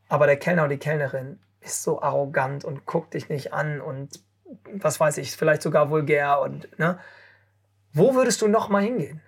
[0.08, 4.20] aber der Kellner oder die Kellnerin ist so arrogant und guckt dich nicht an und
[4.72, 6.98] was weiß ich, vielleicht sogar vulgär und ne?
[7.94, 9.20] Wo würdest du noch mal hingehen?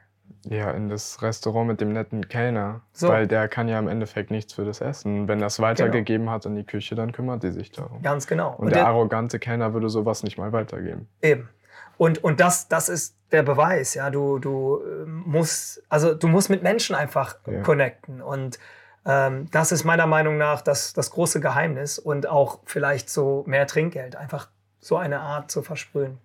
[0.44, 2.82] Ja, in das Restaurant mit dem netten Kellner.
[2.92, 3.08] So.
[3.08, 5.28] Weil der kann ja im Endeffekt nichts für das Essen.
[5.28, 6.32] Wenn er es weitergegeben genau.
[6.32, 8.02] hat in die Küche, dann kümmert die sich darum.
[8.02, 8.50] Ganz genau.
[8.50, 11.08] Und, und der, der, arrogante Kellner würde sowas nicht mal weitergeben.
[11.22, 11.48] Eben.
[11.96, 14.10] Und, und das, das ist der Beweis, ja.
[14.10, 17.62] Du, du ähm, musst, also du musst mit Menschen einfach ja.
[17.62, 18.20] connecten.
[18.20, 18.58] Und
[19.06, 23.66] ähm, das ist meiner Meinung nach das, das große Geheimnis und auch vielleicht so mehr
[23.66, 24.48] Trinkgeld, einfach
[24.80, 26.18] so eine Art zu versprühen.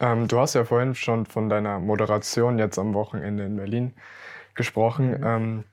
[0.00, 3.94] Ähm, du hast ja vorhin schon von deiner Moderation jetzt am Wochenende in Berlin
[4.54, 5.18] gesprochen.
[5.18, 5.26] Mhm.
[5.26, 5.64] Ähm,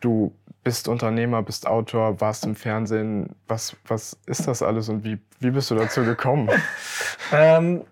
[0.00, 3.34] du bist Unternehmer, bist Autor, warst im Fernsehen.
[3.48, 6.48] Was, was ist das alles und wie, wie bist du dazu gekommen?
[7.32, 7.84] ähm,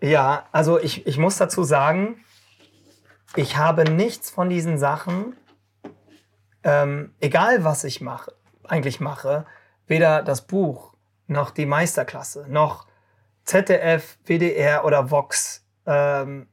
[0.00, 2.22] ja, also ich, ich muss dazu sagen,
[3.36, 5.36] ich habe nichts von diesen Sachen,
[6.62, 8.32] ähm, egal was ich mache,
[8.64, 9.46] eigentlich mache,
[9.86, 10.94] weder das Buch
[11.26, 12.86] noch die Meisterklasse noch
[13.50, 16.46] ZDF, WDR oder Vox, ähm,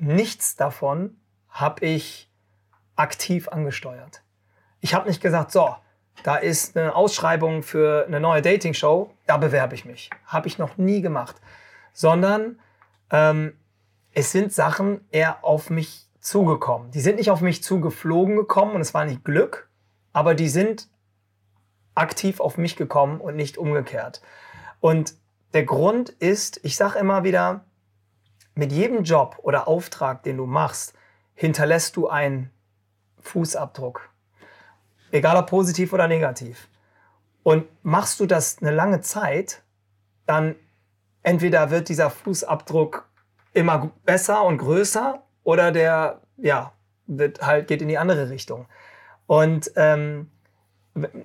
[0.00, 1.16] nichts davon
[1.48, 2.28] habe ich
[2.96, 4.24] aktiv angesteuert.
[4.80, 5.76] Ich habe nicht gesagt, so,
[6.24, 10.10] da ist eine Ausschreibung für eine neue Dating-Show, da bewerbe ich mich.
[10.26, 11.36] Habe ich noch nie gemacht.
[11.92, 12.58] Sondern
[13.12, 13.56] ähm,
[14.12, 16.90] es sind Sachen eher auf mich zugekommen.
[16.90, 19.68] Die sind nicht auf mich zugeflogen gekommen und es war nicht Glück,
[20.12, 20.88] aber die sind
[21.94, 24.22] aktiv auf mich gekommen und nicht umgekehrt.
[24.80, 25.14] Und
[25.54, 27.64] der Grund ist, ich sage immer wieder,
[28.54, 30.94] mit jedem Job oder Auftrag, den du machst,
[31.34, 32.50] hinterlässt du einen
[33.20, 34.10] Fußabdruck.
[35.10, 36.68] Egal ob positiv oder negativ.
[37.42, 39.62] Und machst du das eine lange Zeit,
[40.26, 40.54] dann
[41.22, 43.08] entweder wird dieser Fußabdruck
[43.52, 46.72] immer besser und größer oder der, ja,
[47.06, 48.66] wird halt, geht in die andere Richtung.
[49.26, 50.30] Und ähm,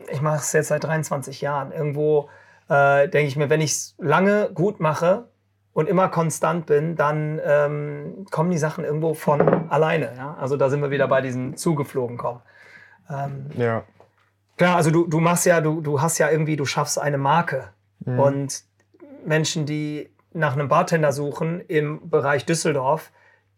[0.09, 1.71] ich mache es jetzt seit 23 Jahren.
[1.71, 2.29] Irgendwo
[2.69, 5.29] äh, denke ich mir, wenn ich es lange gut mache
[5.73, 10.13] und immer konstant bin, dann ähm, kommen die Sachen irgendwo von alleine.
[10.15, 10.35] Ja?
[10.39, 12.41] Also da sind wir wieder bei diesen zugeflogen kommen.
[13.09, 13.83] Ähm, ja.
[14.57, 17.69] Klar, also du, du machst ja, du, du hast ja irgendwie, du schaffst eine Marke.
[17.99, 18.19] Mhm.
[18.19, 18.63] Und
[19.25, 23.11] Menschen, die nach einem Bartender suchen im Bereich Düsseldorf,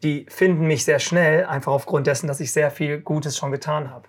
[0.04, 3.92] die finden mich sehr schnell, einfach aufgrund dessen, dass ich sehr viel Gutes schon getan
[3.92, 4.08] habe.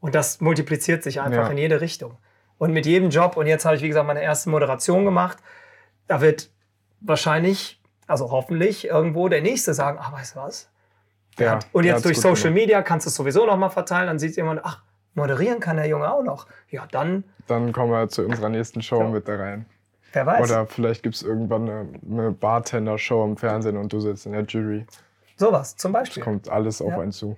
[0.00, 1.48] Und das multipliziert sich einfach ja.
[1.48, 2.16] in jede Richtung.
[2.58, 5.38] Und mit jedem Job, und jetzt habe ich, wie gesagt, meine erste Moderation gemacht,
[6.06, 6.50] da wird
[7.00, 10.70] wahrscheinlich, also hoffentlich, irgendwo der Nächste sagen, ach, weißt du was?
[11.38, 12.54] Ja, und jetzt durch Social gemacht.
[12.54, 14.82] Media kannst du es sowieso nochmal verteilen, dann sieht jemand, ach,
[15.14, 16.46] moderieren kann der Junge auch noch.
[16.70, 17.24] Ja, dann.
[17.46, 19.08] Dann kommen wir zu unserer nächsten Show ja.
[19.08, 19.66] mit da rein.
[20.12, 20.50] Wer weiß.
[20.50, 24.44] Oder vielleicht gibt es irgendwann eine, eine Bartender-Show im Fernsehen und du sitzt in der
[24.44, 24.86] Jury.
[25.36, 26.22] Sowas, zum Beispiel.
[26.22, 27.00] Es kommt alles auf ja.
[27.00, 27.36] einen zu.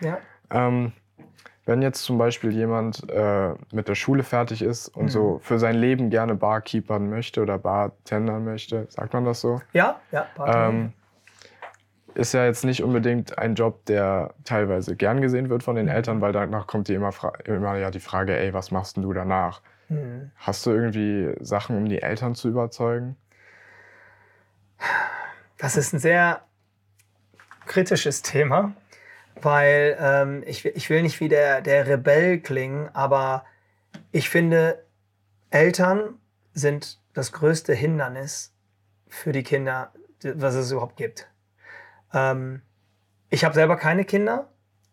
[0.00, 0.18] Ja.
[0.50, 0.92] Ähm,
[1.70, 5.08] Wenn jetzt zum Beispiel jemand äh, mit der Schule fertig ist und Mhm.
[5.10, 9.62] so für sein Leben gerne Barkeepern möchte oder Bartendern möchte, sagt man das so?
[9.72, 10.68] Ja, ja, Bartender.
[10.68, 10.92] Ähm,
[12.16, 15.92] ist ja jetzt nicht unbedingt ein Job, der teilweise gern gesehen wird von den Mhm.
[15.92, 17.12] Eltern, weil danach kommt die immer,
[17.44, 19.60] immer ja die Frage, ey, was machst denn du danach?
[19.86, 20.32] Hm.
[20.38, 23.14] Hast du irgendwie Sachen, um die Eltern zu überzeugen?
[25.56, 26.40] Das ist ein sehr
[27.66, 28.72] kritisches Thema,
[29.40, 33.44] weil ähm, ich, will- ich will nicht wie der, der Rebell klingen, aber
[34.12, 34.84] ich finde,
[35.50, 36.18] Eltern
[36.52, 38.52] sind das größte Hindernis
[39.08, 41.28] für die Kinder, was es überhaupt gibt.
[42.12, 42.62] Ähm,
[43.30, 44.48] ich habe selber keine Kinder,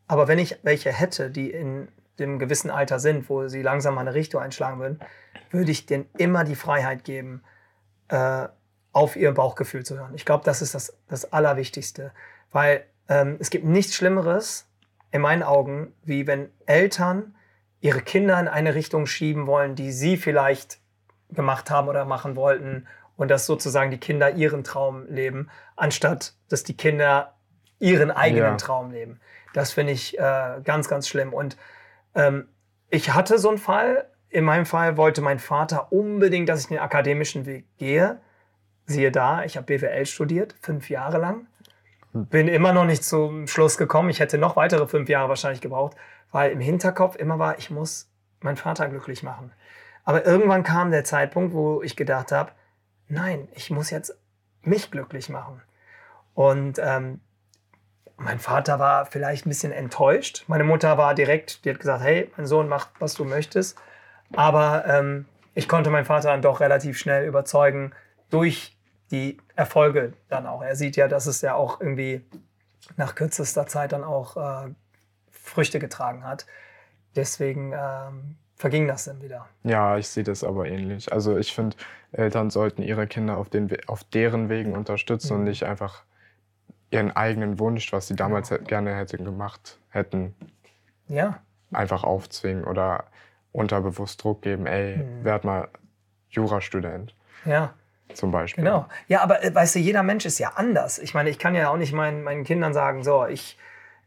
[0.08, 4.02] aber wenn ich welche hätte, die in dem gewissen Alter sind, wo sie langsam mal
[4.02, 5.00] eine Richtung einschlagen würden,
[5.52, 7.44] würde ich denen immer die Freiheit geben,
[8.10, 8.48] äh,
[8.94, 10.16] auf ihr Bauchgefühl zu hören.
[10.16, 12.12] Ich glaube, das ist das, das Allerwichtigste,
[12.52, 14.68] weil ähm, es gibt nichts Schlimmeres
[15.12, 17.36] in meinen Augen, wie wenn Eltern
[17.80, 20.80] ihre Kinder in eine Richtung schieben wollen, die sie vielleicht
[21.30, 26.64] gemacht haben oder machen wollten und dass sozusagen die Kinder ihren Traum leben, anstatt dass
[26.64, 27.34] die Kinder
[27.80, 28.58] ihren eigenen Ja.
[28.58, 29.20] Traum leben.
[29.54, 31.34] Das finde ich äh, ganz, ganz schlimm.
[31.34, 31.58] Und
[32.16, 32.48] ähm,
[32.90, 34.10] ich hatte so einen Fall.
[34.30, 38.20] In meinem Fall wollte mein Vater unbedingt, dass ich den akademischen Weg gehe.
[38.86, 41.48] Siehe da, ich habe BWL studiert, fünf Jahre lang.
[42.14, 44.10] Bin immer noch nicht zum Schluss gekommen.
[44.10, 45.96] Ich hätte noch weitere fünf Jahre wahrscheinlich gebraucht,
[46.32, 48.10] weil im Hinterkopf immer war, ich muss
[48.42, 49.52] meinen Vater glücklich machen.
[50.04, 52.52] Aber irgendwann kam der Zeitpunkt, wo ich gedacht habe,
[53.10, 54.18] nein, ich muss jetzt
[54.62, 55.62] mich glücklich machen.
[56.34, 57.20] Und ähm,
[58.16, 60.46] mein Vater war vielleicht ein bisschen enttäuscht.
[60.48, 63.78] Meine Mutter war direkt, die hat gesagt, hey, mein Sohn macht, was du möchtest.
[64.36, 67.92] Aber ähm, ich konnte meinen Vater dann doch relativ schnell überzeugen
[68.30, 68.77] durch
[69.12, 70.62] die Erfolge dann auch.
[70.62, 72.26] Er sieht ja, dass es ja auch irgendwie
[72.98, 74.70] nach kürzester Zeit dann auch äh,
[75.32, 76.46] Früchte getragen hat.
[77.16, 79.48] Deswegen ähm, verging das dann wieder.
[79.64, 81.12] Ja, ich sehe das aber ähnlich.
[81.12, 81.76] Also ich finde,
[82.12, 85.48] Eltern sollten ihre Kinder auf, den, auf deren Wegen unterstützen und Mhm.
[85.50, 86.04] nicht einfach
[86.90, 90.36] ihren eigenen Wunsch, was sie damals hä- gerne hätten gemacht hätten,
[91.08, 91.40] Ja,
[91.72, 93.06] einfach aufzwingen oder
[93.52, 95.24] unterbewusst Druck geben, ey, Mhm.
[95.24, 95.68] werd mal
[96.30, 97.14] Jurastudent
[97.46, 97.74] ja.
[98.14, 98.64] Zum Beispiel.
[98.64, 98.88] Genau.
[99.08, 101.00] Ja, aber äh, weißt du, jeder Mensch ist ja anders.
[101.00, 103.58] Ich meine, ich kann ja auch nicht meinen, meinen Kindern sagen, so, ich,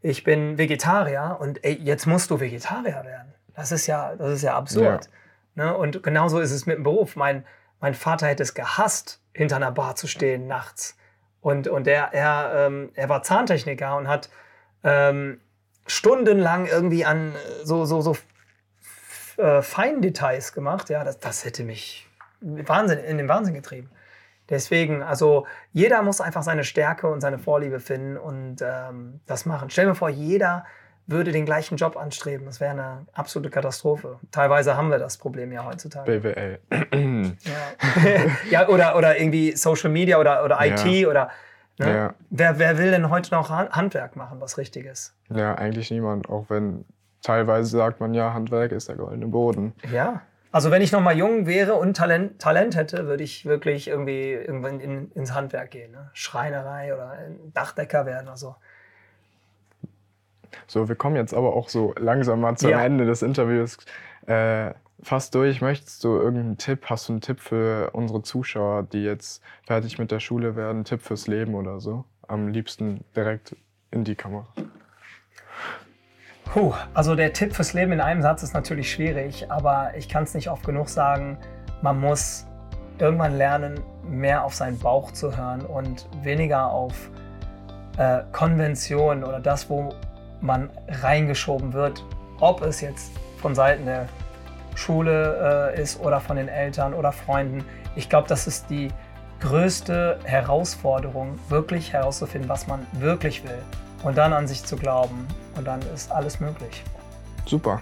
[0.03, 3.35] ich bin Vegetarier und ey, jetzt musst du Vegetarier werden.
[3.55, 5.09] Das ist ja, das ist ja absurd.
[5.55, 5.77] Ne?
[5.77, 7.17] Und genauso ist es mit dem Beruf.
[7.17, 7.45] Mein,
[7.81, 10.97] mein Vater hätte es gehasst, hinter einer Bar zu stehen nachts.
[11.41, 14.31] Und, und er, er, ähm, er war Zahntechniker und hat
[14.85, 15.41] ähm,
[15.87, 18.17] stundenlang irgendwie an äh, so, so, so
[19.37, 20.91] äh, Feindetails gemacht.
[20.91, 22.10] Ja, das, das hätte mich
[22.41, 23.91] Wahnsinn, in den Wahnsinn getrieben.
[24.49, 29.71] Deswegen, also jeder muss einfach seine Stärke und seine Vorliebe finden und ähm, das machen.
[29.71, 30.65] Stell dir vor, jeder
[31.07, 32.47] würde den gleichen Job anstreben.
[32.47, 34.19] Das wäre eine absolute Katastrophe.
[34.31, 36.21] Teilweise haben wir das Problem ja heutzutage.
[36.21, 36.59] BWL.
[37.45, 38.21] Ja,
[38.51, 41.09] ja oder, oder irgendwie Social Media oder, oder IT Ja.
[41.09, 41.31] oder.
[41.79, 41.95] Ne?
[41.95, 42.15] Ja.
[42.31, 45.15] Wer, wer will denn heute noch Han- Handwerk machen, was richtig ist?
[45.35, 46.85] ja, eigentlich niemand, auch wenn
[47.23, 49.73] teilweise sagt man ja, Handwerk ist der goldene Boden.
[49.93, 50.23] Ja.
[50.53, 54.33] Also wenn ich noch mal jung wäre und Talent, Talent hätte, würde ich wirklich irgendwie
[54.33, 55.93] irgendwann in, ins Handwerk gehen.
[55.93, 56.11] Ne?
[56.13, 57.17] Schreinerei oder
[57.55, 58.57] Dachdecker werden oder so.
[60.67, 62.83] So, wir kommen jetzt aber auch so langsam mal zum Ja.
[62.83, 63.79] Ende des Interviews
[64.27, 64.73] äh,
[65.03, 65.61] fast durch.
[65.61, 70.11] Möchtest du irgendeinen Tipp, hast du einen Tipp für unsere Zuschauer, die jetzt fertig mit
[70.11, 72.05] der Schule werden, Tipp fürs Leben oder so?
[72.27, 73.57] Am liebsten direkt
[73.93, 74.49] in die Kamera.
[76.53, 80.25] Puh, also der Tipp fürs Leben in einem Satz ist natürlich schwierig, aber ich kann
[80.25, 81.39] es nicht oft genug sagen.
[81.81, 82.45] Man muss
[82.99, 87.09] irgendwann lernen, mehr auf seinen Bauch zu hören und weniger auf
[87.99, 89.91] äh, Konventionen oder das, wo
[90.41, 92.05] man reingeschoben wird.
[92.41, 94.09] Ob es jetzt von Seiten der
[94.75, 97.65] Schule äh, ist oder von den Eltern oder Freunden.
[97.95, 98.89] Ich glaube, das ist die
[99.39, 103.63] größte Herausforderung, wirklich herauszufinden, was man wirklich will
[104.03, 105.27] und dann an sich zu glauben.
[105.57, 106.83] Und dann ist alles möglich.
[107.47, 107.81] Super.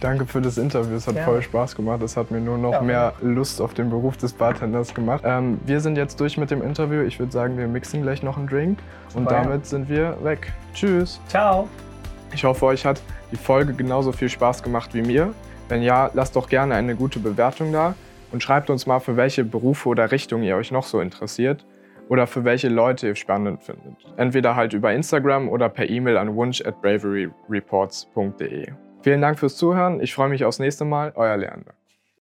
[0.00, 0.96] Danke für das Interview.
[0.96, 1.30] Es hat Gerne.
[1.30, 2.02] voll Spaß gemacht.
[2.02, 2.80] Es hat mir nur noch Ja.
[2.80, 5.22] mehr Lust auf den Beruf des Bartenders gemacht.
[5.24, 7.02] Ähm, wir sind jetzt durch mit dem Interview.
[7.02, 8.78] Ich würde sagen, wir mixen gleich noch einen Drink.
[9.14, 9.42] Und ja.
[9.42, 10.52] damit sind wir weg.
[10.74, 11.20] Tschüss.
[11.28, 11.68] Ciao!
[12.32, 13.00] Ich hoffe, euch hat
[13.30, 15.34] die Folge genauso viel Spaß gemacht wie mir.
[15.68, 17.94] Wenn ja, lasst doch gerne eine gute Bewertung da
[18.32, 21.64] und schreibt uns mal, für welche Berufe oder Richtungen ihr euch noch so interessiert
[22.12, 23.96] oder für welche Leute ihr spannend findet.
[24.18, 28.66] Entweder halt über Instagram oder per E-Mail an wunsch at braveryreports.de.
[29.00, 29.98] Vielen Dank fürs Zuhören.
[29.98, 31.12] Ich freue mich aufs nächste Mal.
[31.14, 31.72] Euer Leander.